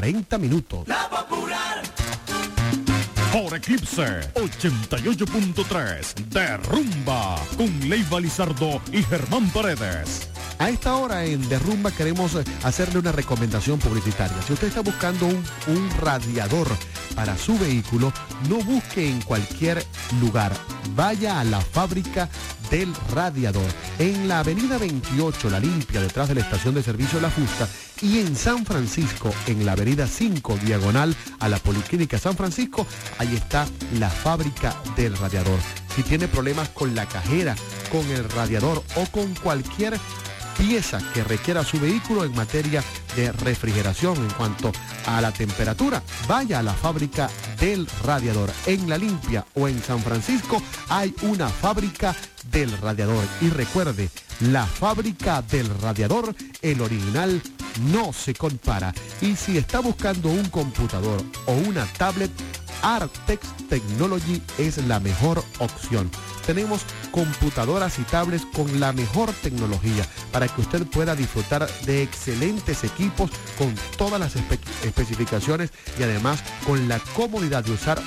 2.40 0.00 0.38
minutos. 0.38 0.86
Por 3.32 3.54
Eclipse 3.54 4.20
88.3 4.34 6.14
de 6.30 6.56
Rumba 6.58 7.36
con 7.56 7.88
Leiva 7.88 8.20
Lizardo 8.20 8.80
y 8.92 9.02
Germán 9.02 9.48
Paredes. 9.50 10.28
A 10.58 10.70
esta 10.70 10.94
hora 10.96 11.24
en 11.24 11.48
Derrumba 11.48 11.90
queremos 11.90 12.36
eh, 12.36 12.44
hacerle 12.62 13.00
una 13.00 13.10
recomendación 13.10 13.80
publicitaria. 13.80 14.40
Si 14.42 14.52
usted 14.52 14.68
está 14.68 14.82
buscando 14.82 15.26
un, 15.26 15.44
un 15.66 15.90
radiador 16.00 16.68
para 17.16 17.36
su 17.36 17.58
vehículo, 17.58 18.12
no 18.48 18.56
busque 18.58 19.08
en 19.08 19.20
cualquier 19.22 19.84
lugar. 20.20 20.52
Vaya 20.94 21.40
a 21.40 21.44
la 21.44 21.60
fábrica 21.60 22.28
del 22.70 22.94
radiador. 23.12 23.66
En 23.98 24.28
la 24.28 24.40
avenida 24.40 24.78
28, 24.78 25.50
La 25.50 25.58
Limpia, 25.58 26.00
detrás 26.00 26.28
de 26.28 26.36
la 26.36 26.40
estación 26.40 26.74
de 26.74 26.82
servicio 26.82 27.20
La 27.20 27.30
Fusta, 27.30 27.68
y 28.04 28.18
en 28.18 28.36
San 28.36 28.66
Francisco, 28.66 29.32
en 29.46 29.64
la 29.64 29.72
avenida 29.72 30.06
5, 30.06 30.58
diagonal 30.62 31.16
a 31.40 31.48
la 31.48 31.58
Policlínica 31.58 32.18
San 32.18 32.36
Francisco, 32.36 32.86
ahí 33.16 33.34
está 33.34 33.66
la 33.98 34.10
fábrica 34.10 34.76
del 34.94 35.16
radiador. 35.16 35.58
Si 35.96 36.02
tiene 36.02 36.28
problemas 36.28 36.68
con 36.68 36.94
la 36.94 37.06
cajera, 37.06 37.56
con 37.90 38.06
el 38.10 38.28
radiador 38.28 38.84
o 38.96 39.06
con 39.06 39.34
cualquier 39.36 39.98
pieza 40.58 41.00
que 41.14 41.24
requiera 41.24 41.64
su 41.64 41.80
vehículo 41.80 42.24
en 42.24 42.34
materia 42.34 42.84
de 43.16 43.32
refrigeración 43.32 44.16
en 44.18 44.30
cuanto 44.30 44.70
a 45.06 45.22
la 45.22 45.32
temperatura, 45.32 46.02
vaya 46.28 46.58
a 46.58 46.62
la 46.62 46.74
fábrica 46.74 47.30
del 47.58 47.86
radiador. 48.04 48.50
En 48.66 48.88
La 48.88 48.98
Limpia 48.98 49.46
o 49.54 49.66
en 49.66 49.82
San 49.82 50.00
Francisco 50.00 50.62
hay 50.90 51.14
una 51.22 51.48
fábrica 51.48 52.14
del 52.50 52.70
radiador. 52.78 53.24
Y 53.40 53.48
recuerde, 53.48 54.10
la 54.40 54.66
fábrica 54.66 55.42
del 55.42 55.68
radiador, 55.80 56.34
el 56.62 56.80
original, 56.80 57.40
no 57.80 58.12
se 58.12 58.34
compara. 58.34 58.94
Y 59.20 59.36
si 59.36 59.58
está 59.58 59.80
buscando 59.80 60.28
un 60.28 60.48
computador 60.50 61.22
o 61.46 61.52
una 61.52 61.84
tablet, 61.98 62.30
Artex 62.82 63.46
Technology 63.68 64.42
es 64.58 64.78
la 64.86 65.00
mejor 65.00 65.42
opción. 65.58 66.10
Tenemos 66.46 66.82
computadoras 67.10 67.98
y 67.98 68.02
tablets 68.02 68.44
con 68.54 68.78
la 68.78 68.92
mejor 68.92 69.32
tecnología 69.32 70.06
para 70.30 70.46
que 70.48 70.60
usted 70.60 70.86
pueda 70.86 71.16
disfrutar 71.16 71.66
de 71.86 72.02
excelentes 72.02 72.84
equipos 72.84 73.30
con 73.56 73.74
todas 73.96 74.20
las 74.20 74.36
espe- 74.36 74.58
especificaciones 74.84 75.70
y 75.98 76.02
además 76.02 76.42
con 76.66 76.86
la 76.86 76.98
comodidad 77.16 77.64
de 77.64 77.72
usar 77.72 78.02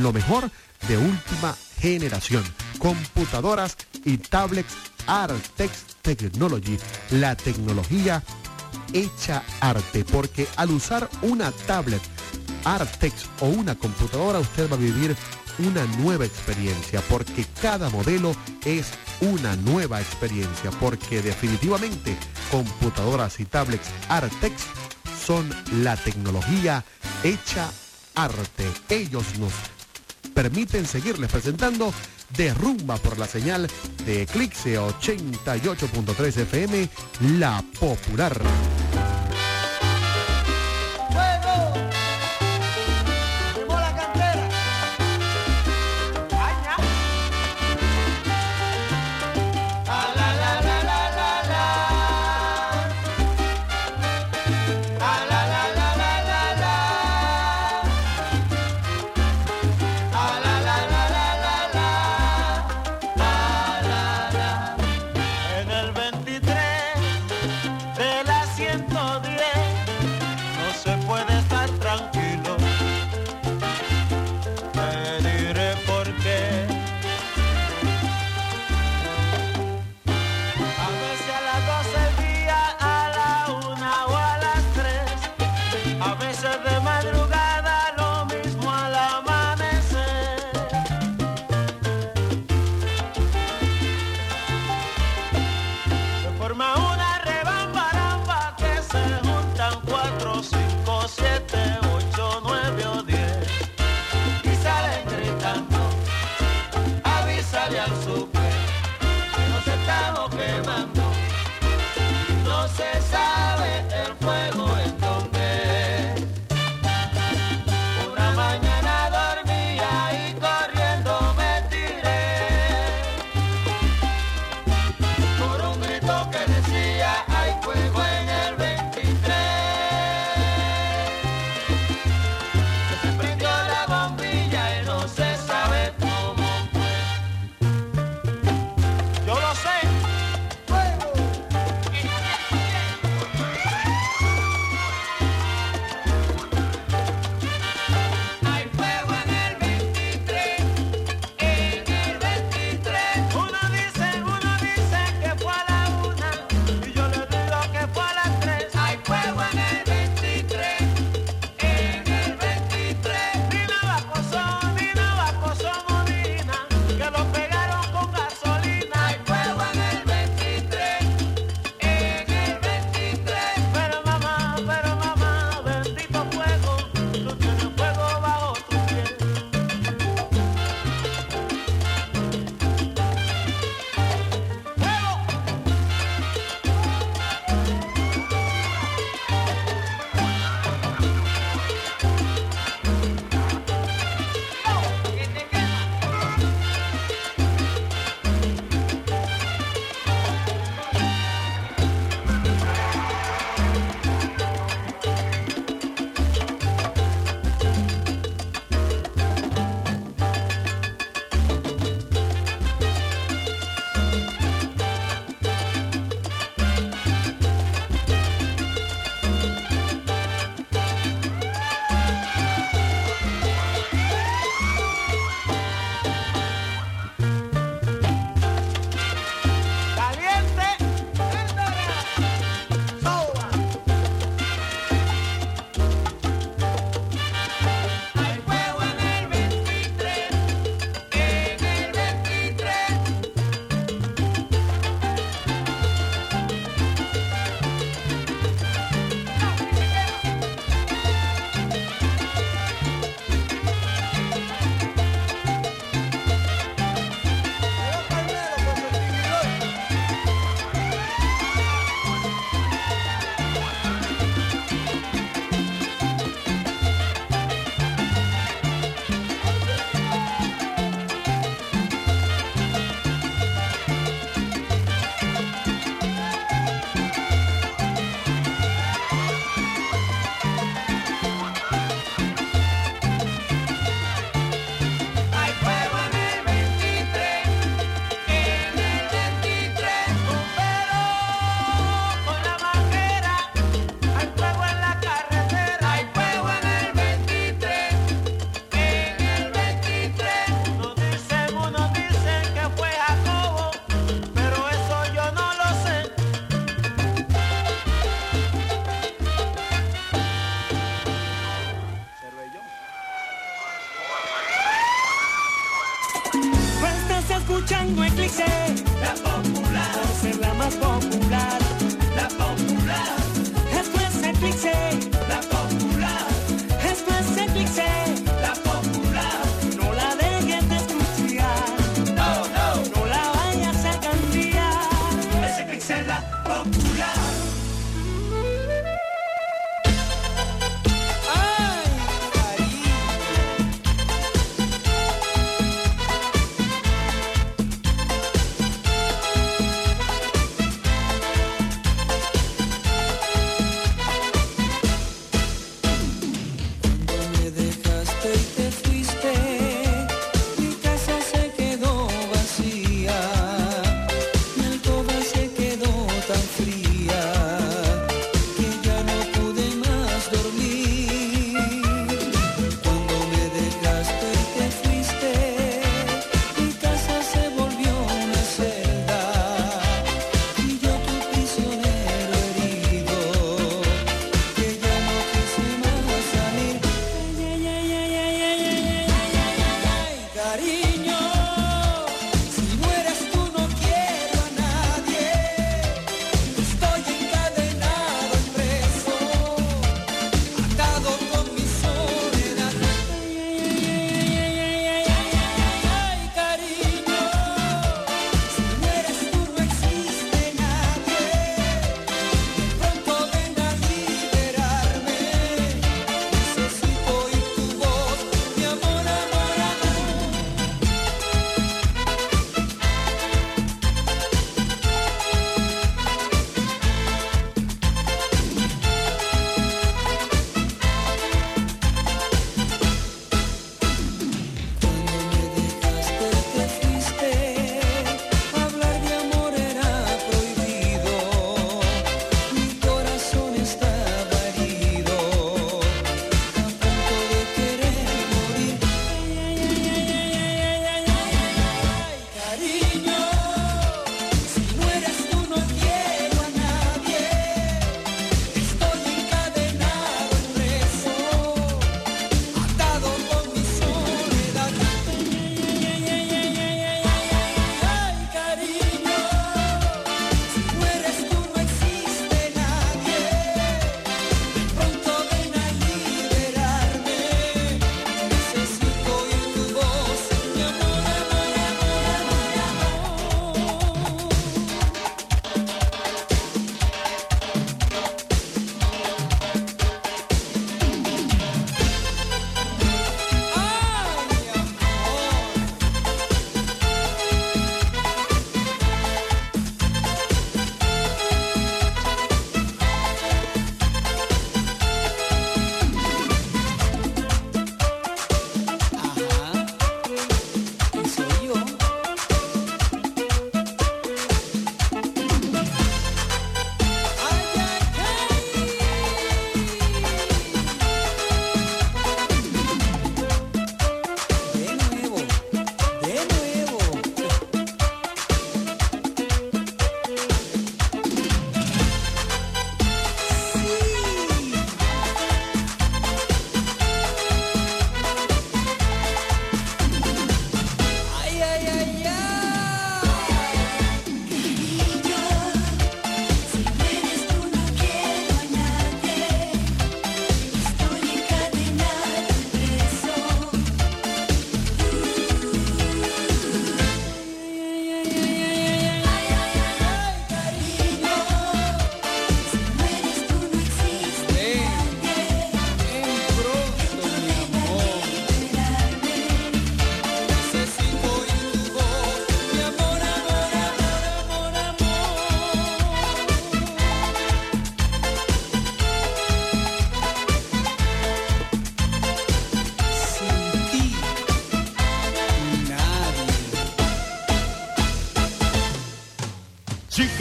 lo 0.00 0.12
mejor 0.14 0.50
de 0.88 0.96
última 0.96 1.54
generación. 1.78 2.42
Computadoras 2.78 3.76
y 4.04 4.16
tablets 4.16 4.72
Artex 5.06 5.72
Technology, 6.00 6.78
la 7.10 7.36
tecnología 7.36 8.22
hecha 8.92 9.42
arte, 9.60 10.04
porque 10.04 10.46
al 10.56 10.70
usar 10.70 11.08
una 11.22 11.50
tablet 11.66 12.02
Artex 12.64 13.26
o 13.40 13.46
una 13.46 13.74
computadora 13.74 14.38
usted 14.38 14.70
va 14.70 14.76
a 14.76 14.78
vivir 14.78 15.16
una 15.58 15.84
nueva 15.98 16.24
experiencia, 16.24 17.00
porque 17.08 17.44
cada 17.60 17.90
modelo 17.90 18.34
es 18.64 18.86
una 19.20 19.56
nueva 19.56 20.00
experiencia, 20.00 20.70
porque 20.80 21.22
definitivamente 21.22 22.16
computadoras 22.50 23.38
y 23.40 23.44
tablets 23.44 23.88
Artex 24.08 24.64
son 25.24 25.48
la 25.82 25.96
tecnología 25.96 26.84
hecha 27.22 27.70
arte. 28.14 28.66
Ellos 28.88 29.24
nos 29.38 29.52
permiten 30.34 30.86
seguirles 30.86 31.30
presentando 31.30 31.92
de 32.36 32.54
rumba 32.54 32.96
por 32.96 33.18
la 33.18 33.26
señal 33.26 33.68
de 34.06 34.22
Eclipse 34.22 34.78
88.3 34.78 36.36
FM, 36.38 36.88
la 37.38 37.62
popular. 37.78 38.40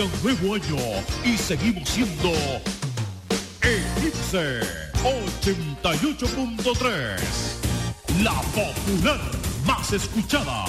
un 0.04 0.12
nuevo 0.24 0.56
año 0.56 0.78
y 1.24 1.38
seguimos 1.38 1.88
siendo 1.90 2.32
Eclipse 3.62 4.62
88.3, 5.04 7.20
la 8.24 8.42
popular 8.42 9.20
más 9.66 9.94
escuchada. 9.94 10.66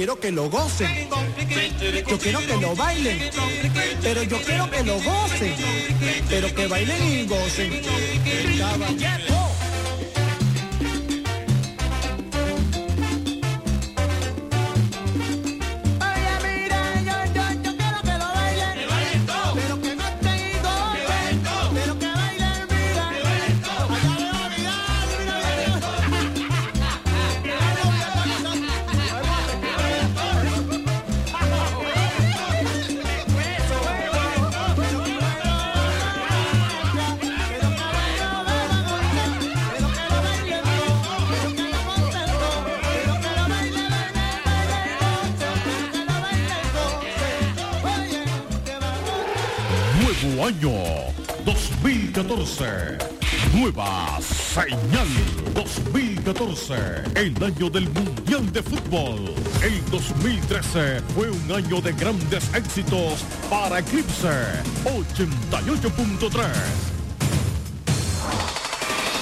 Quiero 0.00 0.18
que 0.18 0.32
lo 0.32 0.48
gocen, 0.48 1.10
yo 2.08 2.18
quiero 2.18 2.38
que 2.38 2.56
lo 2.56 2.74
bailen, 2.74 3.30
pero 4.00 4.22
yo 4.22 4.40
quiero 4.40 4.70
que 4.70 4.82
lo 4.82 4.94
gocen, 4.94 5.54
pero 6.26 6.54
que 6.54 6.66
bailen 6.68 7.06
y 7.06 7.26
gocen. 7.26 7.82
2014. 56.32 56.74
El 57.16 57.42
año 57.42 57.70
del 57.70 57.88
Mundial 57.90 58.52
de 58.52 58.62
Fútbol. 58.62 59.34
El 59.62 59.84
2013 59.90 61.00
fue 61.14 61.30
un 61.30 61.52
año 61.52 61.80
de 61.80 61.92
grandes 61.92 62.54
éxitos 62.54 63.24
para 63.48 63.80
Eclipse 63.80 64.28
88.3. 64.84 66.46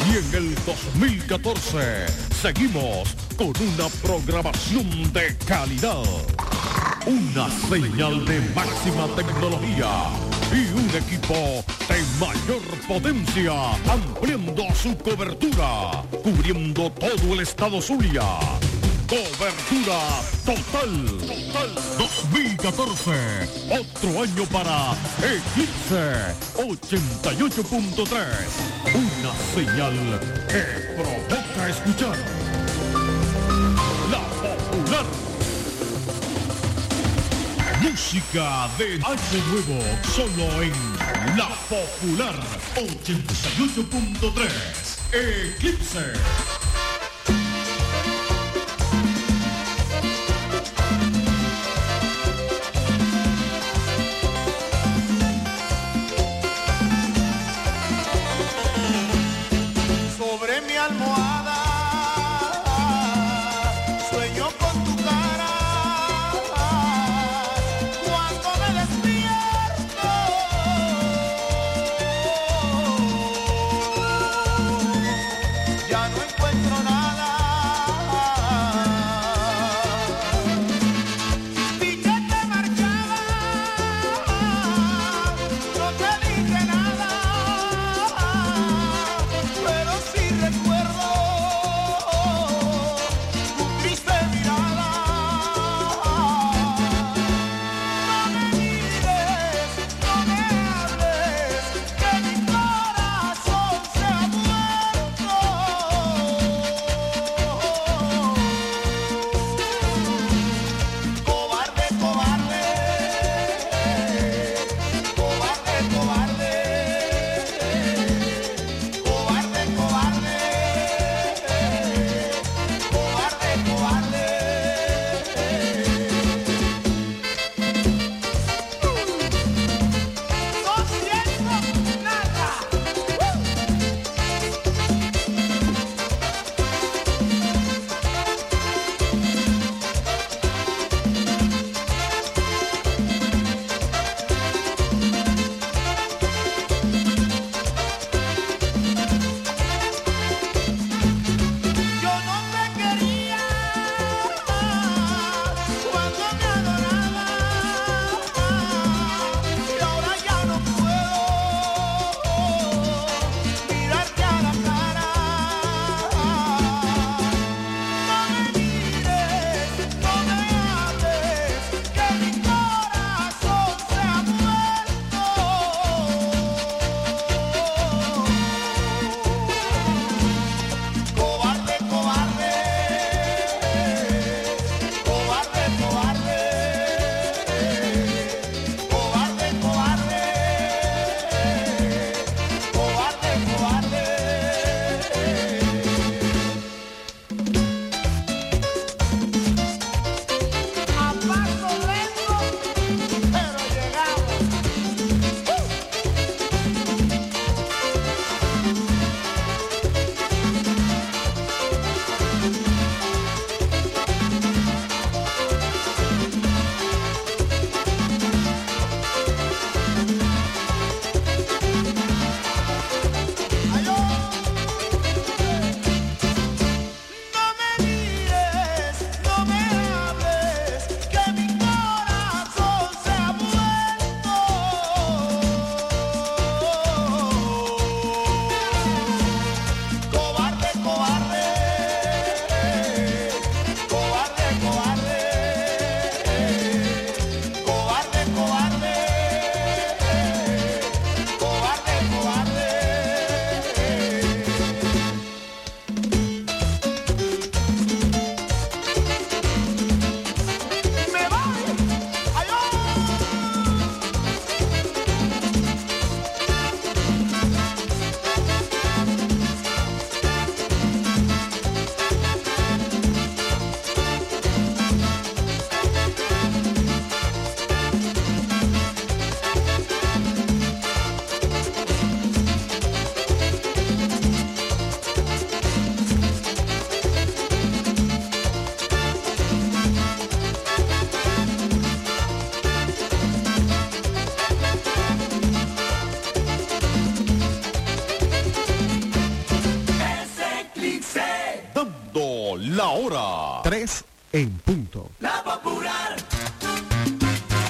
Y 0.06 0.16
en 0.16 0.34
el 0.34 0.54
2014 0.64 2.06
seguimos 2.40 3.14
con 3.36 3.48
una 3.48 3.88
programación 4.02 5.12
de 5.12 5.36
calidad. 5.46 6.04
Una 7.06 7.48
señal 7.68 8.24
de 8.26 8.40
máxima 8.54 9.06
tecnología 9.16 9.88
y 10.52 10.72
un 10.72 10.90
equipo 10.94 11.64
de 11.88 12.02
mayor 12.20 12.62
potencia 12.86 13.52
ampliando 13.90 14.62
su 14.74 14.96
cobertura, 14.98 16.02
cubriendo 16.22 16.90
todo 16.92 17.34
el 17.34 17.40
estado 17.40 17.80
Zulia. 17.80 18.22
Cobertura 19.08 19.98
total. 20.44 21.06
Total 21.26 21.70
2014. 21.96 23.10
Otro 23.80 24.22
año 24.22 24.44
para 24.52 24.94
Eclipse 25.22 26.34
88.3. 26.56 28.08
Una 28.94 29.32
señal 29.54 30.20
que 30.48 30.62
provoca 30.94 31.68
escuchar. 31.70 32.16
La 34.10 34.20
popular. 34.42 35.06
Música 37.80 38.68
de 38.76 38.94
Año 38.94 39.40
Nuevo, 39.50 39.78
solo 40.14 40.62
en 40.62 40.97
La 41.36 41.48
Popular 41.68 42.34
88.3. 42.76 45.12
Eclipse. 45.12 46.47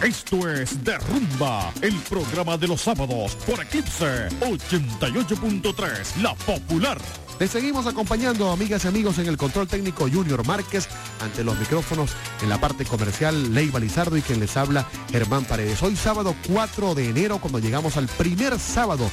Esto 0.02 0.48
es 0.48 0.84
Derrumba, 0.84 1.72
el 1.82 1.96
programa 2.08 2.56
de 2.56 2.68
los 2.68 2.82
sábados 2.82 3.34
por 3.44 3.60
Eclipse 3.60 4.28
88.3, 4.40 6.22
La 6.22 6.36
Popular. 6.36 6.98
Les 7.40 7.50
seguimos 7.50 7.84
acompañando, 7.84 8.52
amigas 8.52 8.84
y 8.84 8.88
amigos, 8.88 9.18
en 9.18 9.26
el 9.26 9.36
control 9.36 9.66
técnico 9.66 10.08
Junior 10.08 10.46
Márquez, 10.46 10.88
ante 11.20 11.42
los 11.42 11.58
micrófonos 11.58 12.12
en 12.42 12.48
la 12.48 12.60
parte 12.60 12.84
comercial, 12.84 13.52
Leiva 13.52 13.80
Lizardo 13.80 14.16
y 14.16 14.22
quien 14.22 14.38
les 14.38 14.56
habla, 14.56 14.86
Germán 15.10 15.44
Paredes. 15.44 15.82
Hoy 15.82 15.96
sábado 15.96 16.34
4 16.52 16.94
de 16.94 17.08
enero, 17.08 17.38
cuando 17.38 17.58
llegamos 17.58 17.96
al 17.96 18.06
primer 18.06 18.56
sábado 18.60 19.10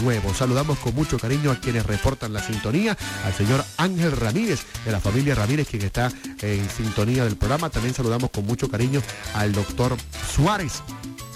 nuevo. 0.01 0.33
Saludamos 0.33 0.77
con 0.79 0.95
mucho 0.95 1.17
cariño 1.19 1.51
a 1.51 1.59
quienes 1.59 1.85
reportan 1.85 2.33
la 2.33 2.41
sintonía, 2.45 2.68
al 2.69 3.33
señor 3.35 3.65
Ángel 3.77 4.11
Ramírez 4.11 4.59
de 4.85 4.91
la 4.91 4.99
familia 4.99 5.33
Ramírez, 5.33 5.67
quien 5.67 5.81
está 5.81 6.11
en 6.41 6.69
sintonía 6.69 7.23
del 7.23 7.35
programa. 7.35 7.69
También 7.69 7.95
saludamos 7.95 8.29
con 8.29 8.45
mucho 8.45 8.69
cariño 8.69 9.01
al 9.33 9.51
doctor 9.53 9.97
Suárez 10.35 10.83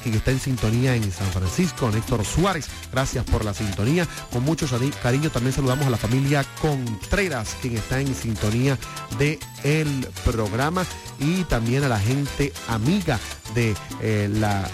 quien 0.04 0.16
está 0.16 0.32
en 0.32 0.40
sintonía 0.40 0.96
en 0.96 1.12
San 1.12 1.32
Francisco, 1.32 1.90
Néstor 1.90 2.26
Suárez, 2.26 2.68
gracias 2.92 3.24
por 3.26 3.46
la 3.46 3.54
sintonía. 3.54 4.06
Con 4.32 4.44
mucho 4.44 4.68
cariño 5.02 5.32
también 5.32 5.54
saludamos 5.54 5.88
a 5.88 5.90
la 5.90 5.98
familia 5.98 6.46
Contreras, 6.62 7.56
quien 7.62 7.78
está 7.78 8.02
en 8.02 8.14
sintonía 8.14 8.78
de 9.18 9.40
el 9.64 10.08
programa 10.26 10.86
y 11.20 11.44
también 11.46 11.84
a 11.84 11.90
la 11.90 12.00
gente 12.00 12.52
amiga 12.68 13.20
de 13.56 13.76
eh, 14.02 14.30
la, 14.32 14.70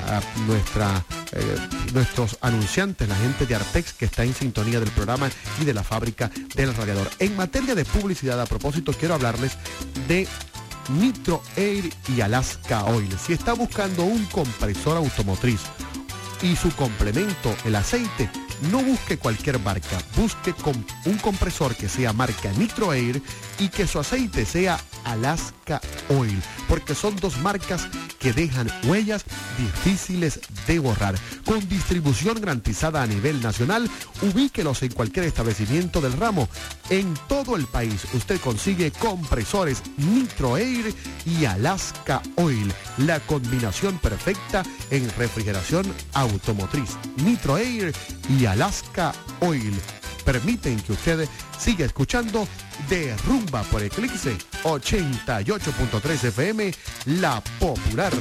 nuestra, 0.48 1.06
eh, 1.32 1.58
nuestros 1.94 2.38
anunciantes, 2.42 3.08
la 3.08 3.16
gente 3.16 3.46
de 3.46 3.56
Artex 3.56 3.94
que 3.94 4.06
está 4.06 4.24
en 4.24 4.34
sintonía 4.34 4.80
del 4.80 4.90
programa 4.92 5.30
y 5.62 5.66
de 5.66 5.74
la 5.74 5.84
fábrica 5.84 6.32
del 6.56 6.74
radiador. 6.74 7.10
En 7.20 7.36
materia 7.36 7.76
de 7.76 7.86
publicidad, 7.86 8.42
a 8.42 8.46
propósito, 8.46 8.94
quiero 8.94 9.14
hablarles 9.14 9.58
de 10.08 10.28
Nitro 10.90 11.42
Air 11.56 11.90
y 12.16 12.22
Alaska 12.22 12.86
Oil. 12.86 13.12
Si 13.18 13.34
está 13.34 13.54
buscando 13.54 14.04
un 14.04 14.26
compresor 14.26 14.98
automotriz 14.98 15.62
y 16.42 16.56
su 16.56 16.72
complemento, 16.76 17.54
el 17.66 17.76
aceite, 17.76 18.30
no 18.72 18.80
busque 18.84 19.18
cualquier 19.18 19.60
marca, 19.60 19.97
busque 20.16 20.53
com- 20.53 20.84
un 21.05 21.18
compresor 21.18 21.76
que 21.76 21.89
sea 21.89 22.14
marca 22.14 22.51
Nitro 22.57 22.93
Air 22.93 23.22
y 23.60 23.70
que 23.70 23.88
su 23.88 23.99
aceite 23.99 24.45
sea 24.45 24.80
Alaska 25.05 25.82
Oil, 26.10 26.41
porque 26.68 26.95
son 26.95 27.16
dos 27.18 27.38
marcas 27.39 27.88
que 28.20 28.34
dejan 28.34 28.70
huellas 28.84 29.24
difíciles 29.57 30.39
de 30.68 30.80
borrar. 30.80 31.16
Con 31.45 31.68
distribución 31.70 32.39
garantizada 32.39 33.01
a 33.01 33.07
nivel 33.07 33.41
nacional, 33.41 33.89
ubíquelos 34.22 34.84
en 34.84 34.91
cualquier 34.91 35.26
establecimiento 35.26 36.01
del 36.01 36.14
ramo. 36.14 36.49
En 36.89 37.14
todo 37.28 37.55
el 37.55 37.66
país 37.66 38.05
usted 38.14 38.39
consigue 38.39 38.91
compresores 38.91 39.82
Nitro 39.97 40.57
Air 40.57 40.93
y 41.25 41.46
Alaska 41.46 42.21
Oil, 42.36 42.71
la 42.97 43.20
combinación 43.21 43.97
perfecta 44.00 44.63
en 44.92 45.09
refrigeración 45.17 45.86
automotriz. 46.13 46.92
Nitro 47.24 47.58
Air 47.58 47.93
y 48.38 48.46
Alaska 48.50 49.13
Oil 49.42 49.80
permiten 50.26 50.80
que 50.82 50.93
usted 50.93 51.28
siga 51.58 51.86
escuchando 51.86 52.47
de 52.89 53.16
Rumba 53.26 53.63
por 53.63 53.84
Eclipse 53.84 54.38
88.3 54.63 56.24
FM, 56.26 56.74
La 57.05 57.42
Popular. 57.59 58.13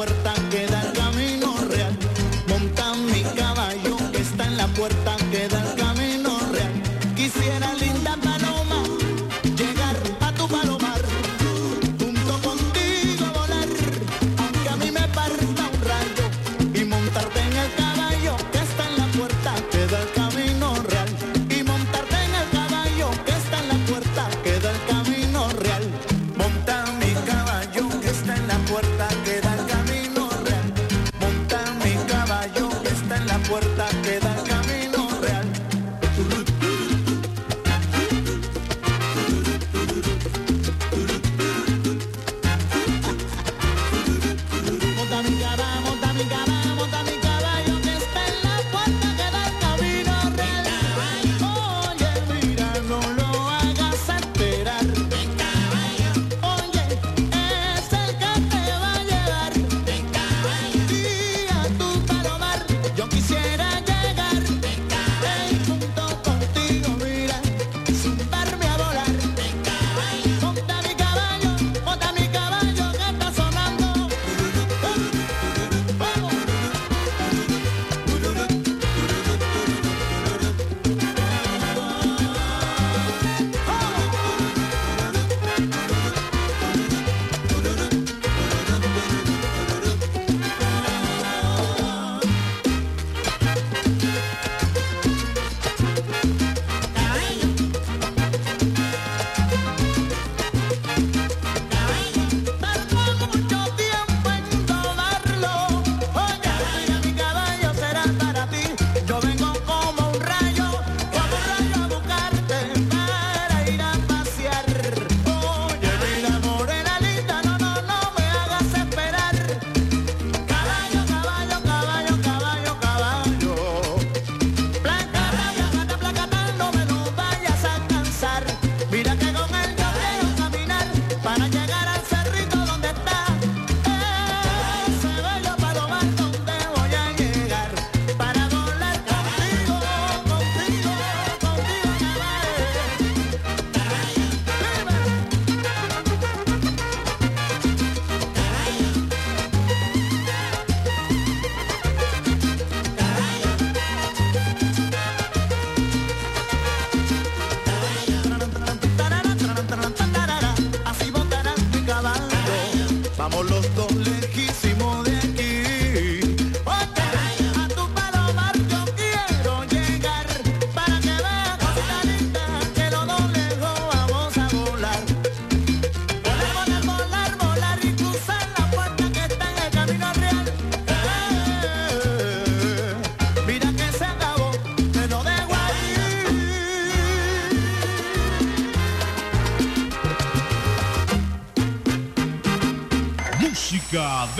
Puerta 0.00 0.39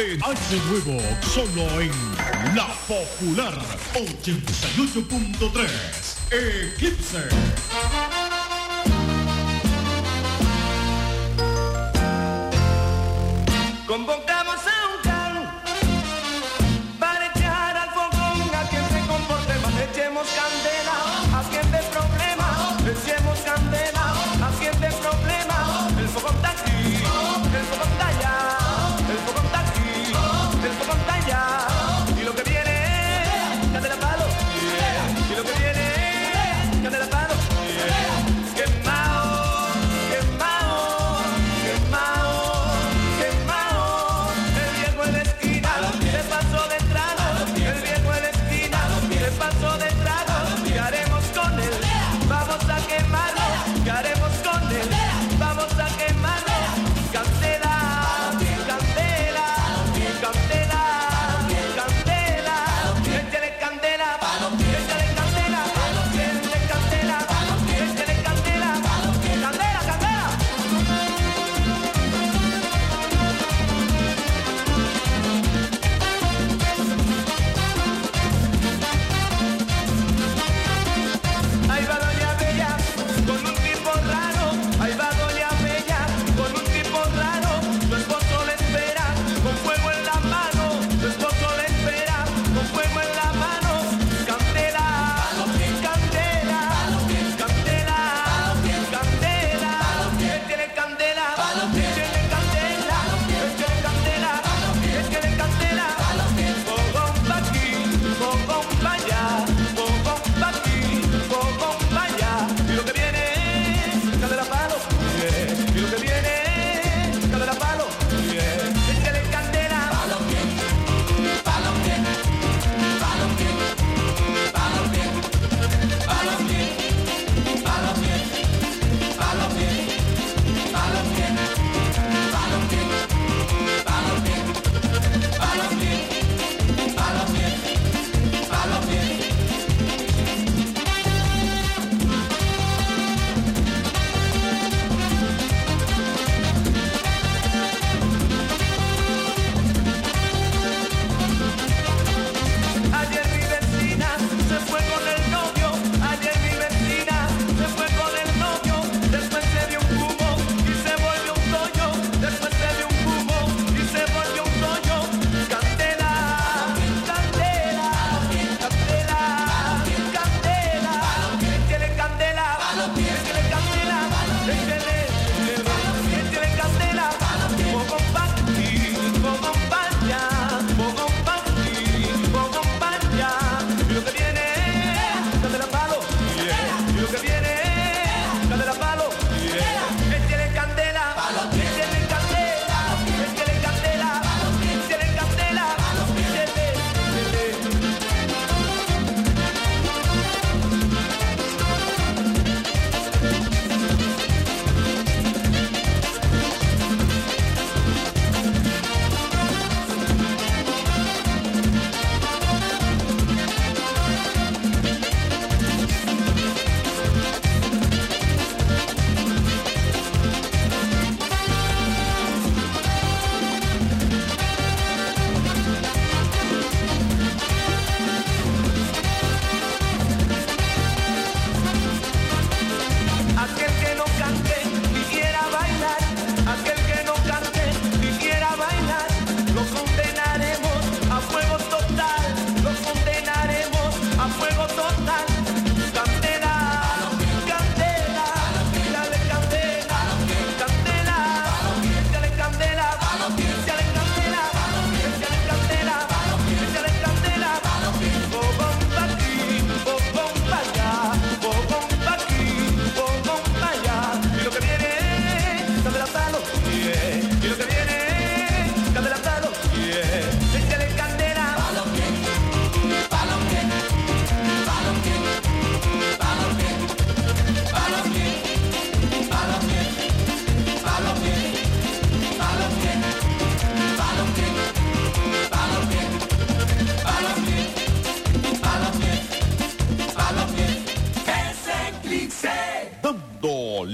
de 0.01 0.17
Nuevo, 0.71 0.99
solo 1.21 1.79
en 1.79 1.91
La 2.57 2.69
Popular 2.89 3.53
88.3 3.93 5.69
Eclipse. 6.33 7.29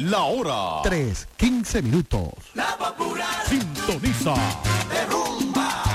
La 0.09 0.23
hora 0.23 0.83
3, 0.85 1.27
15 1.37 1.83
minutos. 1.83 2.31
La 2.55 2.77
Popular. 2.79 3.27
Sintoniza 3.49 4.35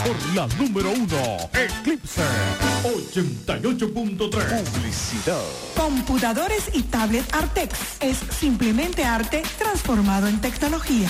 por 0.03 0.35
la 0.35 0.47
número 0.57 0.91
uno, 0.91 1.49
Eclipse 1.53 2.21
88.3. 2.83 4.63
Publicidad. 4.63 5.41
Computadores 5.75 6.69
y 6.73 6.83
tablet 6.83 7.23
Artex 7.33 7.77
es 7.99 8.17
simplemente 8.31 9.03
arte 9.03 9.43
transformado 9.57 10.27
en 10.27 10.41
tecnología. 10.41 11.09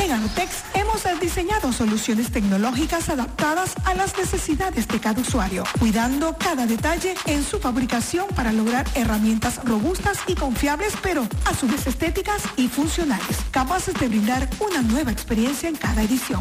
En 0.00 0.12
Artex 0.12 0.64
hemos 0.74 1.02
diseñado 1.20 1.72
soluciones 1.72 2.30
tecnológicas 2.30 3.08
adaptadas 3.08 3.74
a 3.84 3.94
las 3.94 4.16
necesidades 4.16 4.88
de 4.88 5.00
cada 5.00 5.20
usuario, 5.20 5.64
cuidando 5.78 6.36
cada 6.38 6.66
detalle 6.66 7.14
en 7.26 7.44
su 7.44 7.58
fabricación 7.58 8.26
para 8.34 8.52
lograr 8.52 8.86
herramientas 8.94 9.60
robustas 9.64 10.18
y 10.26 10.34
confiables, 10.34 10.94
pero 11.02 11.26
a 11.44 11.54
su 11.54 11.66
vez 11.66 11.86
estéticas 11.86 12.42
y 12.56 12.68
funcionales, 12.68 13.38
capaces 13.50 13.94
de 13.94 14.08
brindar 14.08 14.48
una 14.60 14.82
nueva 14.82 15.12
experiencia 15.12 15.68
en 15.68 15.76
cada 15.76 16.02
edición. 16.02 16.40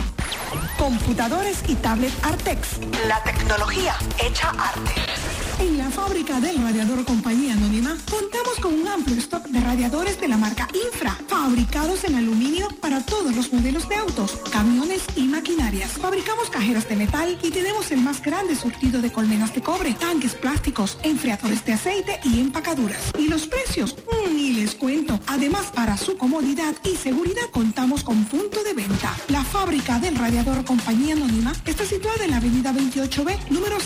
Computadores 0.77 1.63
y 1.67 1.74
tablet 1.81 2.13
Artex, 2.23 2.79
la 3.07 3.21
tecnología 3.23 3.95
hecha 4.19 4.49
arte. 4.49 5.34
En 5.59 5.77
la 5.77 5.89
fábrica 5.89 6.41
del 6.41 6.57
radiador 6.61 7.05
Compañía 7.05 7.53
Anónima 7.53 7.95
contamos 8.09 8.59
con 8.61 8.73
un 8.73 8.87
amplio 8.87 9.17
stock 9.17 9.45
de 9.47 9.61
radiadores 9.61 10.19
de 10.19 10.27
la 10.27 10.37
marca 10.37 10.67
Infra, 10.73 11.17
fabricados 11.27 12.03
en 12.03 12.15
aluminio 12.15 12.67
para 12.81 13.05
todos 13.05 13.33
los 13.33 13.53
modelos 13.53 13.87
de 13.87 13.95
autos, 13.95 14.37
camiones 14.51 15.03
y 15.15 15.23
maquinarias. 15.23 15.91
Fabricamos 15.91 16.49
cajeras 16.49 16.89
de 16.89 16.97
metal 16.97 17.37
y 17.41 17.51
tenemos 17.51 17.91
el 17.91 18.01
más 18.01 18.21
grande 18.21 18.55
surtido 18.55 19.01
de 19.01 19.11
colmenas 19.11 19.53
de 19.55 19.61
cobre, 19.61 19.93
tanques 19.93 20.35
plásticos, 20.35 20.97
enfriadores 21.03 21.63
de 21.63 21.73
aceite 21.73 22.19
y 22.23 22.41
empacaduras. 22.41 23.11
¿Y 23.17 23.29
los 23.29 23.47
precios? 23.47 23.95
Ni 24.33 24.53
les 24.53 24.75
cuento. 24.75 25.19
Además, 25.27 25.67
para 25.73 25.95
su 25.95 26.17
comodidad 26.17 26.75
y 26.83 26.97
seguridad 26.97 27.49
contamos 27.51 28.03
con 28.03 28.25
punto 28.25 28.61
de 28.63 28.73
venta. 28.73 29.15
La 29.29 29.43
fábrica 29.43 29.99
del 29.99 30.15
radiador 30.15 30.65
Compañía 30.65 31.13
Anónima 31.13 31.53
está 31.65 31.85
situada 31.85 32.25
en 32.25 32.31
la 32.31 32.37
avenida 32.37 32.73
28B, 32.73 33.49
número 33.49 33.79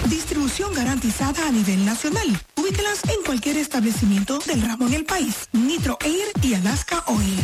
Distribución 0.06 0.72
garantizada 0.74 1.46
a 1.46 1.50
nivel 1.50 1.84
nacional. 1.84 2.26
Ubíquelas 2.56 3.04
en 3.04 3.22
cualquier 3.24 3.56
establecimiento 3.56 4.38
del 4.46 4.62
ramo 4.62 4.86
en 4.86 4.94
el 4.94 5.04
país. 5.04 5.48
Nitro 5.52 5.98
Air 6.02 6.32
y 6.42 6.54
Alaska 6.54 7.04
Oil. 7.06 7.38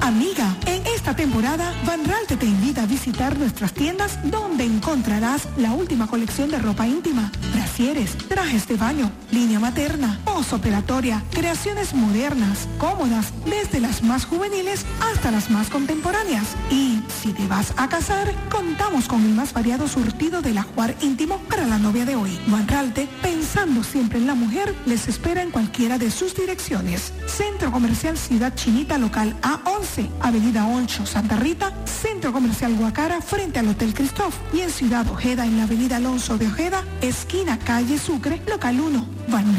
Amiga, 0.00 0.56
en 0.66 0.86
esta 0.86 1.14
temporada, 1.14 1.74
Van 1.84 2.04
Ralte 2.04 2.36
te 2.36 2.46
invita 2.46 2.82
a 2.82 2.86
visitar 2.86 3.38
nuestras 3.38 3.72
tiendas 3.72 4.18
donde 4.30 4.64
encontrarás 4.64 5.48
la 5.56 5.72
última 5.72 6.06
colección 6.06 6.50
de 6.50 6.58
ropa 6.58 6.86
íntima, 6.86 7.30
brasieres, 7.52 8.16
trajes 8.28 8.66
de 8.68 8.76
baño, 8.76 9.10
línea 9.30 9.60
materna, 9.60 10.18
operatoria, 10.52 11.22
creaciones 11.32 11.94
modernas, 11.94 12.68
cómodas, 12.78 13.32
desde 13.44 13.80
las 13.80 14.02
más 14.02 14.24
juveniles 14.24 14.86
hasta 15.00 15.30
las 15.32 15.50
más 15.50 15.68
contemporáneas. 15.68 16.44
Y 16.70 17.02
si 17.20 17.32
te 17.32 17.46
vas 17.48 17.74
a 17.76 17.88
casar, 17.88 18.32
contamos 18.48 19.08
con 19.08 19.22
el 19.24 19.34
más 19.34 19.52
variado 19.52 19.88
surtido 19.88 20.40
del 20.40 20.58
ajuar 20.58 20.94
íntimo 21.02 21.38
para 21.50 21.66
la 21.66 21.78
novia 21.78 22.04
de 22.04 22.14
hoy. 22.14 22.38
Van 22.46 22.68
Ralte, 22.68 23.08
pensando 23.20 23.82
siempre 23.82 24.18
en 24.18 24.26
la 24.26 24.34
mujer, 24.34 24.74
les 24.86 25.08
espera 25.08 25.42
en 25.42 25.50
cualquiera 25.50 25.98
de 25.98 26.10
sus 26.10 26.34
direcciones. 26.34 27.12
Centro 27.26 27.72
Comercial 27.72 28.16
Ciudad 28.16 28.54
Chinita 28.54 28.96
Local 28.96 29.34
A11, 29.42 29.87
Avenida 30.20 30.68
8, 30.68 31.06
Santa 31.06 31.36
Rita, 31.36 31.72
Centro 31.84 32.32
Comercial 32.32 32.74
Guacara, 32.74 33.20
frente 33.20 33.58
al 33.58 33.68
Hotel 33.68 33.94
Christoph. 33.94 34.34
Y 34.52 34.60
en 34.60 34.70
Ciudad 34.70 35.06
Ojeda, 35.08 35.44
en 35.44 35.56
la 35.56 35.64
Avenida 35.64 35.96
Alonso 35.96 36.38
de 36.38 36.46
Ojeda, 36.46 36.84
esquina 37.00 37.58
Calle 37.58 37.98
Sucre, 37.98 38.40
Local 38.46 38.80
1. 38.80 39.06
Van 39.28 39.56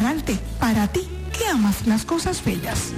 para 0.59 0.87
ti, 0.87 1.07
que 1.37 1.47
amas 1.47 1.87
las 1.87 2.05
cosas 2.05 2.43
bellas. 2.43 2.93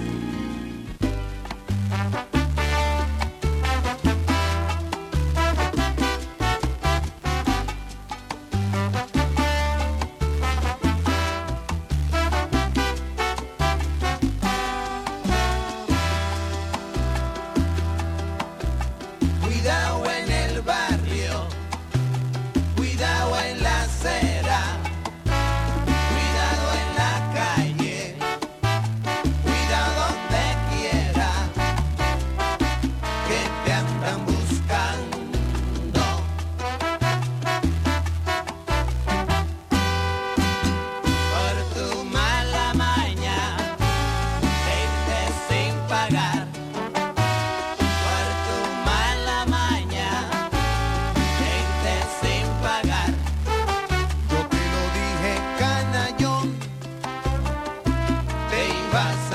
Te 58.92 59.31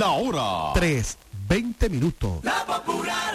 la 0.00 0.10
hora. 0.12 0.72
3, 0.72 1.18
20 1.46 1.90
minutos. 1.90 2.42
La 2.42 2.64
Popular. 2.64 3.34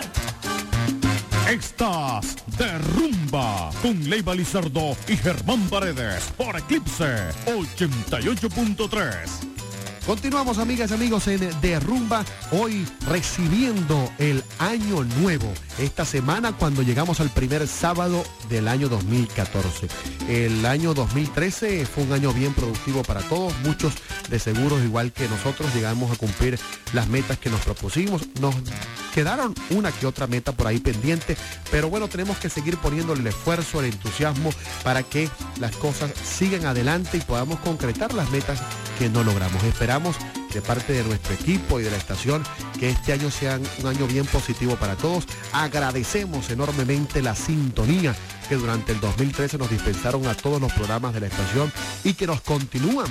Estás 1.47 2.37
de 2.57 2.79
rumba 2.79 3.69
con 3.83 4.09
Leiva 4.09 4.33
Lizardo 4.33 4.97
y 5.07 5.15
Germán 5.15 5.69
Paredes 5.69 6.23
por 6.35 6.57
Eclipse 6.57 7.29
88.3. 7.45 9.55
Continuamos 10.05 10.59
amigas 10.59 10.91
y 10.91 10.93
amigos 10.93 11.27
en 11.27 11.49
Derrumba, 11.61 12.23
hoy 12.51 12.87
recibiendo 13.07 14.11
el 14.19 14.43
año 14.59 15.03
nuevo, 15.19 15.51
esta 15.79 16.05
semana 16.05 16.53
cuando 16.53 16.83
llegamos 16.83 17.21
al 17.21 17.31
primer 17.31 17.67
sábado 17.67 18.23
del 18.47 18.67
año 18.67 18.87
2014. 18.87 19.87
El 20.29 20.63
año 20.67 20.93
2013 20.93 21.87
fue 21.87 22.03
un 22.03 22.13
año 22.13 22.31
bien 22.33 22.53
productivo 22.53 23.01
para 23.01 23.21
todos, 23.21 23.51
muchos 23.63 23.95
de 24.29 24.39
seguros 24.39 24.83
igual 24.83 25.11
que 25.11 25.27
nosotros 25.27 25.73
llegamos 25.73 26.11
a 26.11 26.15
cumplir 26.15 26.59
las 26.93 27.07
metas 27.07 27.37
que 27.37 27.49
nos 27.49 27.61
propusimos. 27.61 28.23
Nos 28.39 28.55
quedaron 29.13 29.53
una 29.69 29.91
que 29.91 30.07
otra 30.07 30.27
meta 30.27 30.51
por 30.51 30.67
ahí 30.67 30.79
pendiente, 30.79 31.37
pero 31.71 31.89
bueno, 31.89 32.07
tenemos 32.07 32.37
que 32.37 32.49
seguir 32.49 32.77
poniéndole 32.77 33.21
el 33.21 33.27
esfuerzo, 33.27 33.79
el 33.79 33.93
entusiasmo 33.93 34.51
para 34.83 35.03
que 35.03 35.29
las 35.59 35.75
cosas 35.77 36.11
sigan 36.23 36.65
adelante 36.65 37.17
y 37.17 37.21
podamos 37.21 37.59
concretar 37.59 38.13
las 38.13 38.29
metas 38.31 38.59
que 38.99 39.09
no 39.09 39.23
logramos. 39.23 39.63
Esperamos 39.63 40.15
de 40.53 40.61
parte 40.61 40.93
de 40.93 41.03
nuestro 41.03 41.33
equipo 41.33 41.79
y 41.79 41.83
de 41.83 41.91
la 41.91 41.97
estación 41.97 42.41
que 42.79 42.89
este 42.89 43.13
año 43.13 43.29
sea 43.29 43.59
un 43.79 43.87
año 43.87 44.07
bien 44.07 44.25
positivo 44.25 44.75
para 44.75 44.95
todos. 44.95 45.25
Agradecemos 45.51 46.49
enormemente 46.49 47.21
la 47.21 47.35
sintonía 47.35 48.15
que 48.47 48.55
durante 48.55 48.91
el 48.91 48.99
2013 48.99 49.57
nos 49.57 49.69
dispensaron 49.69 50.25
a 50.27 50.35
todos 50.35 50.61
los 50.61 50.71
programas 50.73 51.13
de 51.13 51.21
la 51.21 51.27
estación 51.27 51.71
y 52.03 52.13
que 52.13 52.27
nos 52.27 52.41
continúan 52.41 53.07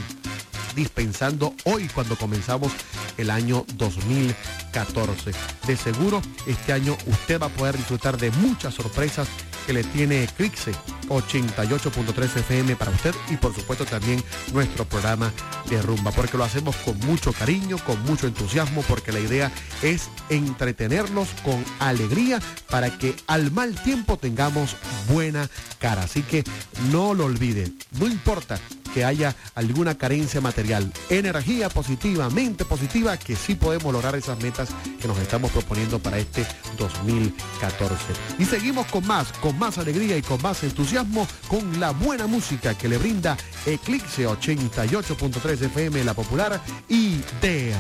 dispensando 0.75 1.55
hoy 1.65 1.89
cuando 1.89 2.17
comenzamos 2.17 2.73
el 3.17 3.31
año 3.31 3.65
2014. 3.77 5.33
De 5.67 5.77
seguro 5.77 6.21
este 6.47 6.73
año 6.73 6.97
usted 7.07 7.41
va 7.41 7.47
a 7.47 7.51
poder 7.51 7.77
disfrutar 7.77 8.17
de 8.17 8.31
muchas 8.33 8.75
sorpresas 8.75 9.29
que 9.67 9.73
le 9.73 9.85
tiene 9.85 10.25
Eclipse 10.25 10.73
88.3 11.09 12.37
FM 12.37 12.77
para 12.77 12.91
usted 12.91 13.15
y 13.31 13.37
por 13.37 13.55
supuesto 13.55 13.85
también 13.85 14.23
nuestro 14.53 14.85
programa 14.85 15.33
de 15.69 15.81
rumba, 15.83 16.11
porque 16.11 16.37
lo 16.37 16.45
hacemos 16.45 16.77
con 16.77 16.99
mucho 17.01 17.33
cariño, 17.33 17.79
con 17.79 18.03
mucho 18.05 18.27
entusiasmo, 18.27 18.83
porque 18.83 19.13
la 19.13 19.21
idea 19.21 19.51
es 19.83 20.11
entretenerlos 20.29 21.29
con 21.45 21.65
alegría 21.79 22.41
para 22.71 22.99
que 22.99 23.15
al 23.27 23.51
mal 23.51 23.75
tiempo 23.83 24.17
tengamos 24.17 24.77
buena 25.09 25.49
cara. 25.79 26.03
Así 26.03 26.23
que 26.23 26.45
no 26.91 27.15
lo 27.15 27.25
olvide, 27.25 27.73
no 27.99 28.07
importa 28.07 28.59
que 28.95 29.05
haya 29.05 29.35
alguna 29.57 29.97
carencia 29.97 30.41
material, 30.41 30.91
energía 31.11 31.69
positiva, 31.69 32.31
mente 32.31 32.65
positiva, 32.65 33.17
que 33.17 33.35
sí 33.35 33.57
podemos 33.57 33.93
lograr 33.93 34.15
esas 34.15 34.41
metas 34.41 34.69
que 35.01 35.09
nos 35.09 35.19
estamos 35.19 35.51
proponiendo 35.51 35.99
para 35.99 36.19
este 36.19 36.47
2014. 36.79 37.97
Y 38.39 38.45
seguimos 38.45 38.87
con 38.87 39.05
más, 39.05 39.33
con 39.33 39.59
más 39.59 39.79
alegría 39.79 40.17
y 40.17 40.23
con 40.23 40.41
más 40.41 40.63
entusiasmo, 40.63 41.27
con 41.49 41.81
la 41.81 41.91
buena 41.91 42.29
música 42.29 42.79
que 42.79 42.89
le 42.89 42.99
brinda 42.99 43.37
Eclipse 43.67 44.29
88.3 44.29 45.63
FM 45.63 46.05
La 46.05 46.15
Popular 46.15 46.61
y 46.89 47.17
de 47.41 47.75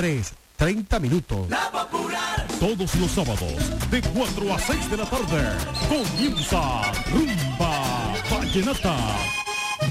3, 0.00 0.32
30 0.56 0.98
minutos. 0.98 1.50
La 1.50 1.70
Popular. 1.70 2.46
Todos 2.58 2.94
los 2.94 3.10
sábados, 3.10 3.52
de 3.90 4.00
4 4.00 4.54
a 4.54 4.58
6 4.58 4.90
de 4.90 4.96
la 4.96 5.04
tarde, 5.04 5.42
comienza 5.90 6.90
Rumba 7.10 8.14
Vallenata. 8.30 8.96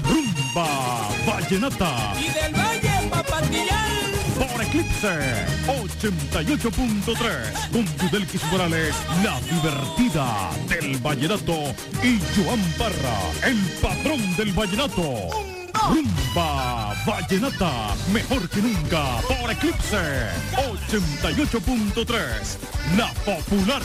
Rumba 0.02 1.08
Vallenata. 1.24 2.12
Y 2.18 2.28
del 2.28 2.52
Valle 2.52 3.08
Papandillal. 3.08 3.92
Por 4.36 4.60
Eclipse 4.64 5.46
88.3. 5.68 7.70
Con 7.70 7.86
Yudelquis 7.98 8.42
Morales, 8.50 8.96
la 9.22 9.40
divertida 9.42 10.50
del 10.68 10.98
Vallenato. 10.98 11.72
Y 12.02 12.18
Joan 12.34 12.60
Parra, 12.76 13.16
el 13.44 13.60
patrón 13.80 14.36
del 14.36 14.52
Vallenato. 14.54 15.50
Rumba 15.88 16.69
Vallenata, 17.10 17.96
mejor 18.12 18.48
que 18.48 18.62
nunca. 18.62 19.20
Por 19.26 19.50
Eclipse 19.50 20.30
88.3. 20.78 22.56
La 22.96 23.12
popular. 23.24 23.82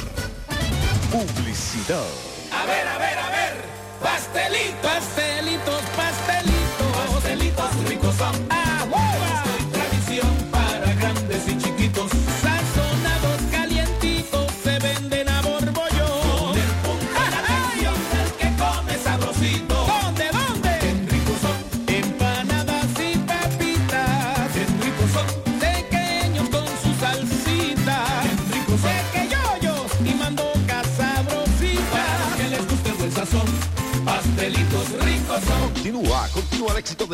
Publicidad. 1.12 2.06
A 2.52 2.66
ver, 2.68 2.88
a 2.88 2.98
ver, 3.00 3.18
a 3.18 3.30
ver. 3.32 3.66
Pastelitos, 4.00 4.80
pastelitos, 4.80 5.25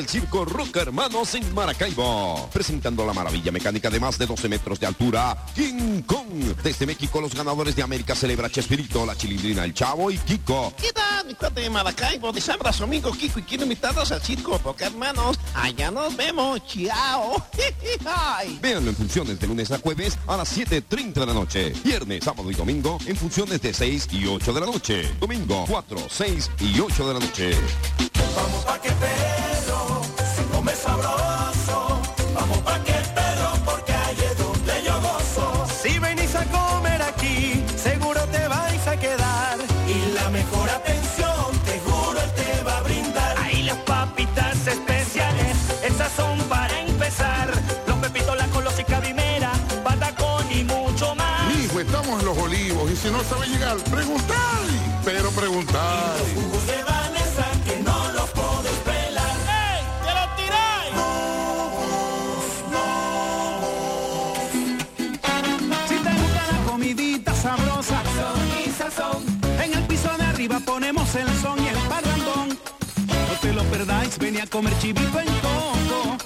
del 0.02 0.10
circo 0.10 0.46
Roca 0.46 0.82
Hermanos 0.82 1.36
en 1.36 1.54
Maracaibo. 1.54 2.50
Presentando 2.52 3.06
la 3.06 3.14
maravilla 3.14 3.52
mecánica 3.52 3.88
de 3.88 4.00
más 4.00 4.18
de 4.18 4.26
12 4.26 4.50
metros 4.50 4.80
de 4.80 4.88
altura, 4.88 5.46
King 5.54 6.02
Kong. 6.08 6.56
Desde 6.64 6.88
México, 6.88 7.22
los 7.22 7.36
ganadores 7.36 7.76
de 7.76 7.84
América 7.84 8.16
celebra 8.16 8.50
Chespirito, 8.50 9.06
la 9.06 9.16
chilindrina, 9.16 9.64
el 9.64 9.76
Chavo 9.76 10.10
y 10.10 10.18
Kiko. 10.18 10.74
¿Qué 10.76 10.92
tal, 10.92 11.28
mi 11.28 11.36
de 11.62 11.70
Maracaibo? 11.70 12.32
De 12.32 12.42
Sabra, 12.42 12.74
su 12.74 12.84
amigo 12.84 13.12
Kiko 13.12 13.40
y 13.40 13.44
quiero 13.44 13.64
invitarlos 13.64 14.12
al 14.12 14.22
circo, 14.24 14.58
porque 14.64 14.86
hermanos, 14.86 15.38
allá 15.54 15.92
nos 15.92 16.16
vemos. 16.16 16.66
Chao. 16.66 17.36
Véanlo 18.62 18.90
en 18.90 18.96
funciones 18.96 19.40
de 19.40 19.46
lunes 19.46 19.72
a 19.72 19.78
jueves 19.78 20.18
a 20.26 20.36
las 20.36 20.58
7.30 20.58 21.14
de 21.14 21.26
la 21.28 21.34
noche. 21.34 21.74
Viernes, 21.84 22.24
sábado 22.24 22.50
y 22.50 22.56
domingo 22.56 22.98
en 23.06 23.16
funciones 23.16 23.62
de 23.62 23.72
6 23.72 24.08
y 24.14 24.26
8 24.26 24.52
de 24.52 24.60
la 24.60 24.66
noche. 24.66 25.14
Domingo 25.20 25.66
4, 25.68 25.98
6 26.10 26.52
y 26.60 26.80
8 26.80 27.08
de 27.08 27.14
la 27.14 27.20
noche. 27.20 27.52
Vamos 28.36 28.66
pa' 28.66 28.82
que 28.82 29.51
si 53.02 53.10
no 53.10 53.24
sabe 53.24 53.48
llegar, 53.48 53.78
preguntar. 53.86 54.60
Pero 55.04 55.30
preguntar. 55.32 56.16
Jugos 56.36 56.68
de 56.68 56.84
Vanessa 56.84 57.46
que 57.66 57.80
no 57.82 58.12
los 58.14 58.30
podés 58.30 58.78
pelar. 58.86 59.36
¡Ey! 59.48 59.82
¡Ya 60.06 60.14
lo 60.14 60.36
tiráis! 60.36 60.94
Si 65.90 65.96
te 65.96 66.12
gusta 66.22 66.42
la 66.52 66.72
comidita 66.72 67.34
sabrosa, 67.34 68.02
Son 68.04 68.60
y 68.60 68.70
sazón. 68.72 69.24
en 69.64 69.74
el 69.74 69.84
piso 69.88 70.10
de 70.18 70.24
arriba 70.24 70.60
ponemos 70.60 71.16
el 71.16 71.28
son 71.42 71.60
y 71.64 71.68
el 71.68 71.78
parrandón. 71.90 72.50
No 72.50 73.36
te 73.42 73.54
lo 73.54 73.64
perdáis, 73.66 74.18
ven 74.20 74.42
a 74.42 74.48
comer 74.48 74.78
chivito 74.80 75.20
en 75.20 75.28
coco. 75.40 76.18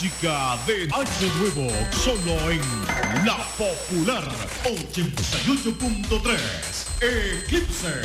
Música 0.00 0.56
de 0.66 0.88
Año 0.94 1.28
Nuevo, 1.38 1.68
solo 1.92 2.50
en 2.50 2.62
La 3.26 3.36
Popular 3.58 4.24
88.3, 4.64 7.44
Eclipse. 7.44 8.00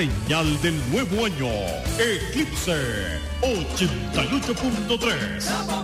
señal 0.00 0.48
del 0.62 0.80
nuevo 0.90 1.26
año. 1.26 1.50
Eclipse 1.98 3.18
88.3. 3.42 5.79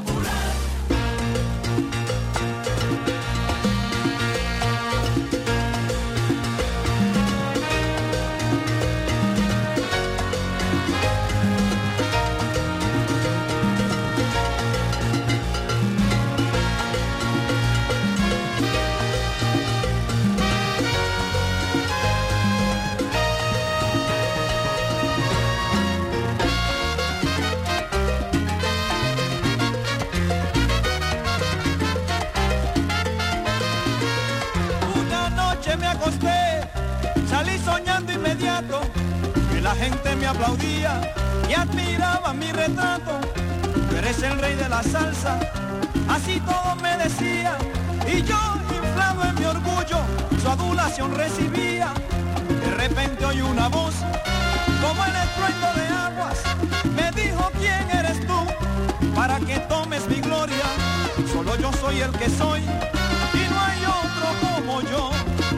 solo 61.47 61.61
yo 61.61 61.73
soy 61.81 62.01
el 62.01 62.11
que 62.13 62.29
soy 62.29 62.61
y 62.61 63.49
no 63.51 63.61
hay 63.61 63.85
otro 63.85 64.49
como 64.49 64.81
yo. 64.83 65.11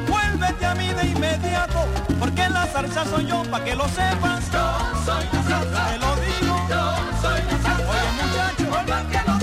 Vuélvete 0.08 0.66
a 0.66 0.74
mí 0.74 0.88
de 0.88 1.06
inmediato, 1.06 1.86
porque 2.18 2.48
la 2.48 2.66
salsa 2.66 3.04
soy 3.06 3.26
yo, 3.26 3.42
pa' 3.50 3.64
que 3.64 3.74
lo 3.74 3.88
sepas. 3.88 4.50
Yo 4.52 4.78
soy 5.04 5.24
la 5.32 5.42
salsa, 5.42 5.90
te 5.90 5.98
lo 5.98 6.16
digo. 6.16 6.56
Yo 6.68 6.94
soy 7.22 7.40
la 7.50 7.62
salsa, 7.62 7.90
oye 7.90 8.10
muchacho, 8.20 9.37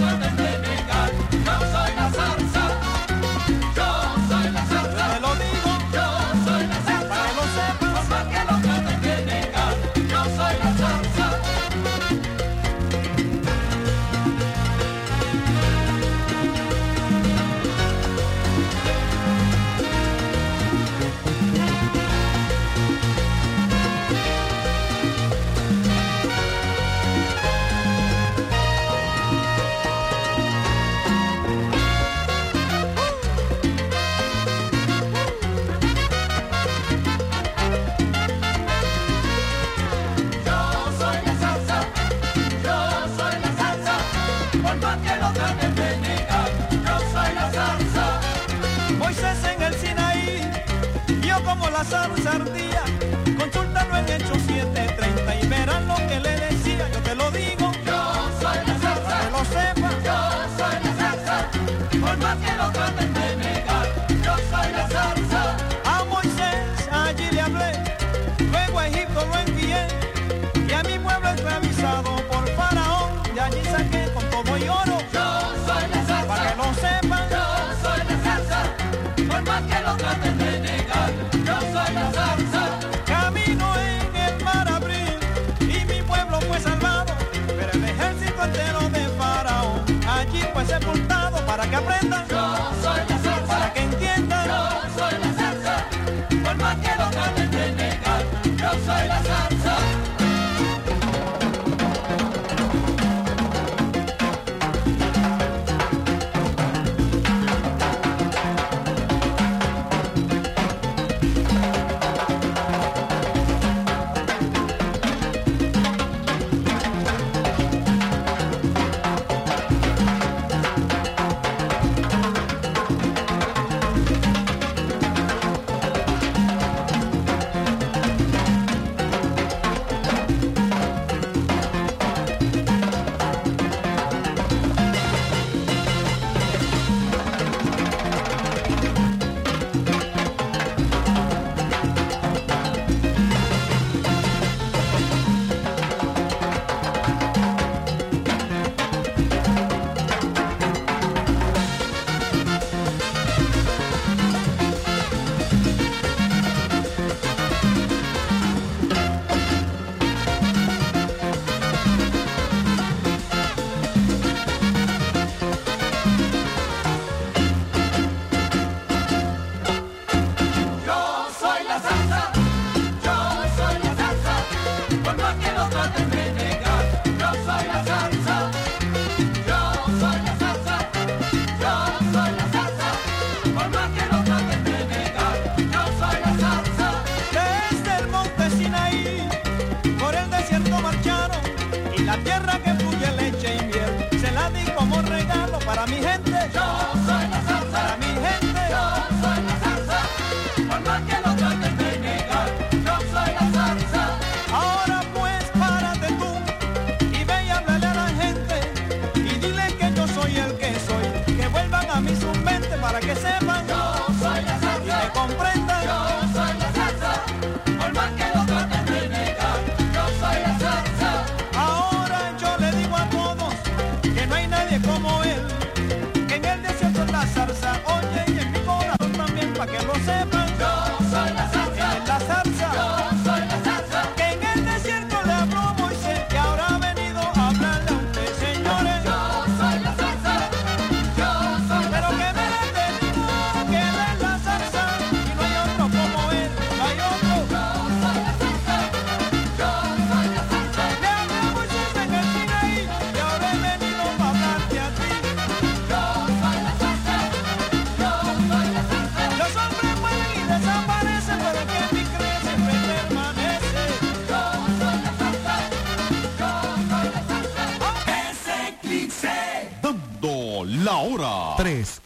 passamos 51.89 52.25
a 52.25 52.54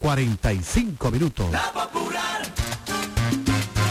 3.45 0.10 1.12
minutos. 1.12 1.48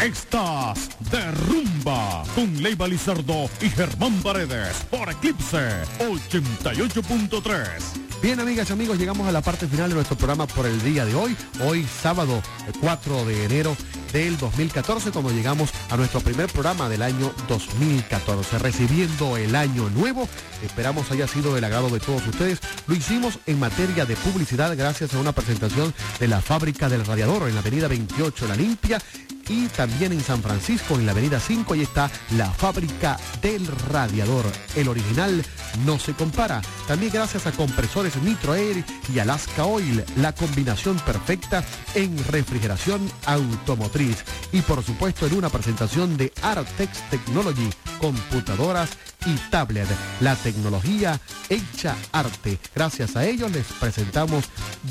Estás 0.03 0.91
de 1.11 1.31
rumba 1.31 2.25
con 2.35 2.61
Leiva 2.61 2.89
Lizardo 2.89 3.49
y 3.61 3.71
Germán 3.71 4.21
Paredes 4.23 4.85
por 4.91 5.09
Eclipse 5.11 5.85
88.3. 6.01 8.08
Bien, 8.21 8.41
amigas 8.41 8.69
y 8.69 8.73
amigos, 8.73 8.99
llegamos 8.99 9.29
a 9.29 9.33
la 9.33 9.43
parte 9.43 9.69
final 9.69 9.91
de 9.91 9.95
nuestro 9.95 10.17
programa 10.17 10.49
por 10.49 10.67
el 10.67 10.83
día 10.83 11.05
de 11.05 11.15
hoy. 11.15 11.37
Hoy, 11.65 11.85
sábado 11.85 12.43
eh, 12.67 12.73
4 12.81 13.25
de 13.25 13.45
enero 13.45 13.77
del 14.13 14.37
2014, 14.37 15.13
cuando 15.13 15.31
llegamos 15.31 15.71
a 15.89 15.97
nuestro 15.97 16.21
primer 16.21 16.51
programa 16.51 16.89
del 16.89 17.03
año 17.03 17.33
2014, 17.47 18.59
recibiendo 18.59 19.37
el 19.37 19.55
año 19.55 19.89
nuevo. 19.91 20.29
Esperamos 20.65 21.13
haya 21.13 21.29
sido 21.29 21.55
del 21.55 21.63
agrado 21.63 21.91
de 21.91 22.01
todos 22.01 22.27
ustedes. 22.27 22.59
Lo 22.89 22.97
hicimos 22.97 23.39
en 23.47 23.61
materia 23.61 24.05
de 24.05 24.17
publicidad 24.17 24.77
gracias 24.77 25.15
a 25.15 25.21
una 25.21 25.31
presentación 25.31 25.95
de 26.19 26.27
la 26.27 26.41
fábrica 26.41 26.89
del 26.89 27.07
radiador 27.07 27.49
en 27.49 27.55
la 27.55 27.61
avenida 27.61 27.87
28 27.87 28.49
La 28.49 28.57
Limpia 28.57 28.99
y 29.49 29.67
también 29.69 30.13
en 30.13 30.21
San 30.21 30.43
Francisco, 30.43 30.95
en 30.95 31.07
la 31.07 31.13
avenida 31.13 31.41
5, 31.41 31.75
ahí 31.75 31.83
está 31.83 32.11
la 32.37 32.51
fábrica 32.51 33.19
del 33.41 33.67
radiador. 33.67 34.45
El 34.75 34.89
original 34.89 35.45
no 35.85 35.99
se 35.99 36.13
compara. 36.13 36.63
También 36.87 37.13
gracias 37.13 37.47
a 37.47 37.53
compresores 37.53 38.17
Nitro 38.23 38.55
Air 38.55 38.85
y 39.13 39.19
Alaska 39.19 39.65
Oil, 39.65 40.05
la 40.17 40.35
combinación 40.35 40.97
perfecta 40.99 41.65
en 41.95 42.17
refrigeración 42.27 43.11
automotriz. 43.27 44.25
Y 44.53 44.61
por 44.63 44.83
supuesto 44.83 45.27
en 45.27 45.35
una 45.35 45.51
presentación 45.51 46.17
de 46.17 46.33
Artex 46.43 47.09
Technology, 47.11 47.71
computadoras 48.01 48.91
y 49.27 49.35
tablet. 49.51 49.89
La 50.21 50.37
tecnología 50.37 51.21
hecha 51.49 51.97
arte. 52.13 52.59
Gracias 52.75 53.17
a 53.17 53.25
ellos 53.25 53.51
les 53.51 53.67
presentamos 53.67 54.45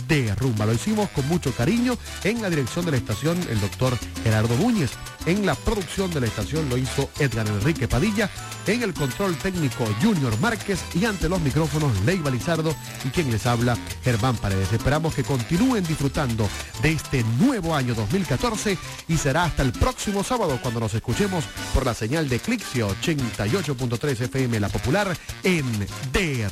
de 0.08 0.34
rumba. 0.36 0.66
Lo 0.66 0.74
hicimos 0.74 1.10
con 1.10 1.28
mucho 1.28 1.54
cariño 1.54 1.98
en 2.24 2.42
la 2.42 2.50
dirección 2.50 2.86
de 2.86 2.92
la 2.92 2.98
estación 2.98 3.38
el 3.50 3.60
doctor 3.62 3.98
Gerardo 4.24 4.56
Núñez. 4.58 4.92
En 5.26 5.46
la 5.46 5.56
producción 5.56 6.10
de 6.14 6.22
la 6.22 6.28
estación 6.28 6.70
lo 6.70 6.78
hizo 6.78 7.10
Edgar 7.20 7.48
Enrique 7.48 7.88
Padilla. 7.88 8.30
En 8.66 8.84
el 8.84 8.94
control 8.94 9.36
técnico 9.38 9.86
Junior 10.02 10.38
Márquez 10.40 10.80
y 10.94 11.06
ante 11.06 11.30
los 11.30 11.42
micrófonos 11.42 11.92
Leiva 12.06 12.30
Lizardo 12.30 12.76
y 13.06 13.10
quien 13.10 13.32
les 13.32 13.46
habla 13.46 13.78
Germán 14.04 14.36
Paredes. 14.38 14.72
Esperamos 14.74 15.14
que 15.14 15.24
continúen 15.24 15.86
disfrutando 15.86 16.50
de 16.82 16.92
este 16.94 17.24
nuevo 17.40 17.76
año 17.76 17.94
2014 17.96 18.78
y 19.08 19.18
será 19.18 19.46
hasta 19.46 19.64
el 19.64 19.72
próximo 19.72 20.24
sábado 20.24 20.60
cuando 20.62 20.80
nos 20.80 20.94
escuchemos 20.94 21.46
por 21.74 21.86
la 21.86 21.94
señal 21.94 22.28
de 22.30 22.40
Clixio 22.40 22.90
88.3 23.02 24.17
FM 24.22 24.60
La 24.60 24.70
Popular 24.70 25.16
en 25.44 25.66
De 26.12 26.48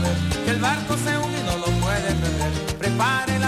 que 0.00 0.50
el 0.50 0.58
barco 0.58 0.96
se 0.96 1.18
hunde 1.18 1.38
y 1.38 1.44
no 1.44 1.56
lo 1.58 1.66
puede 1.80 2.14
perder. 2.14 2.52
Prepare 2.78 3.38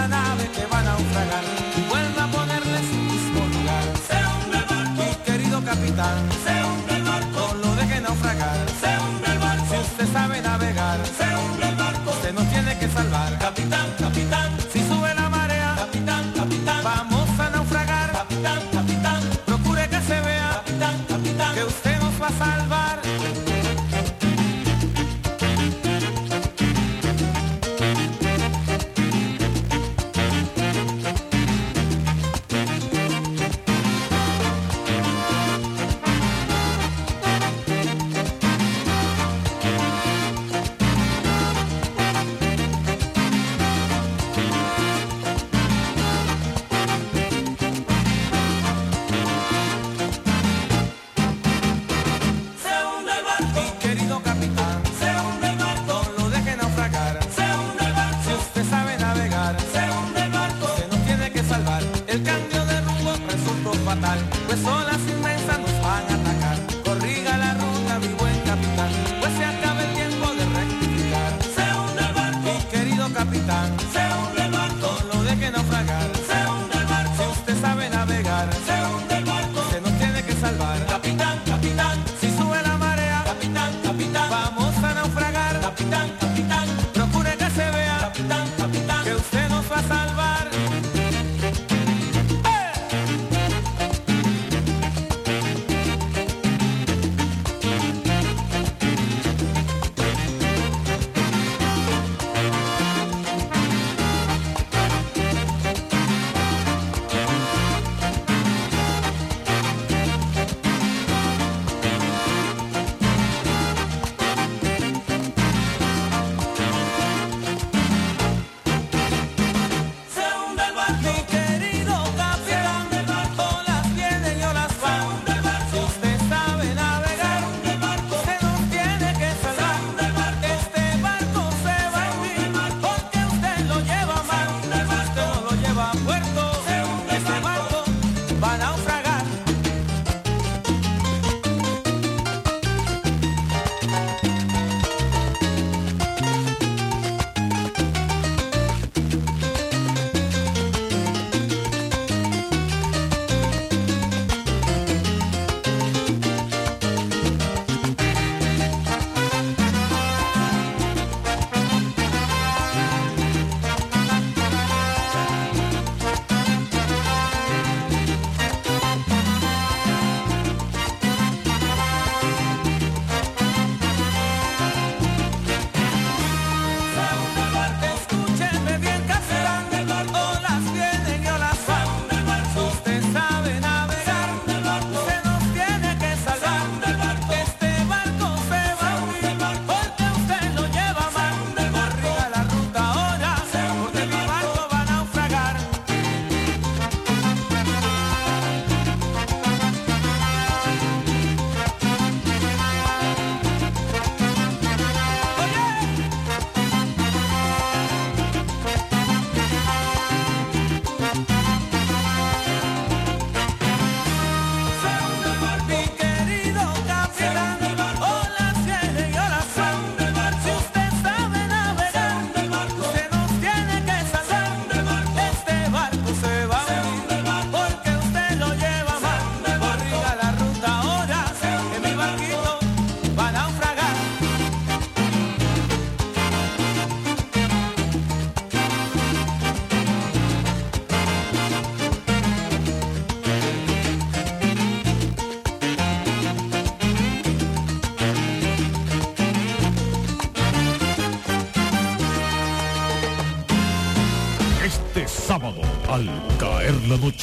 Al 255.95 256.09
caer 256.37 256.75
la 256.89 256.97
noche 256.97 257.15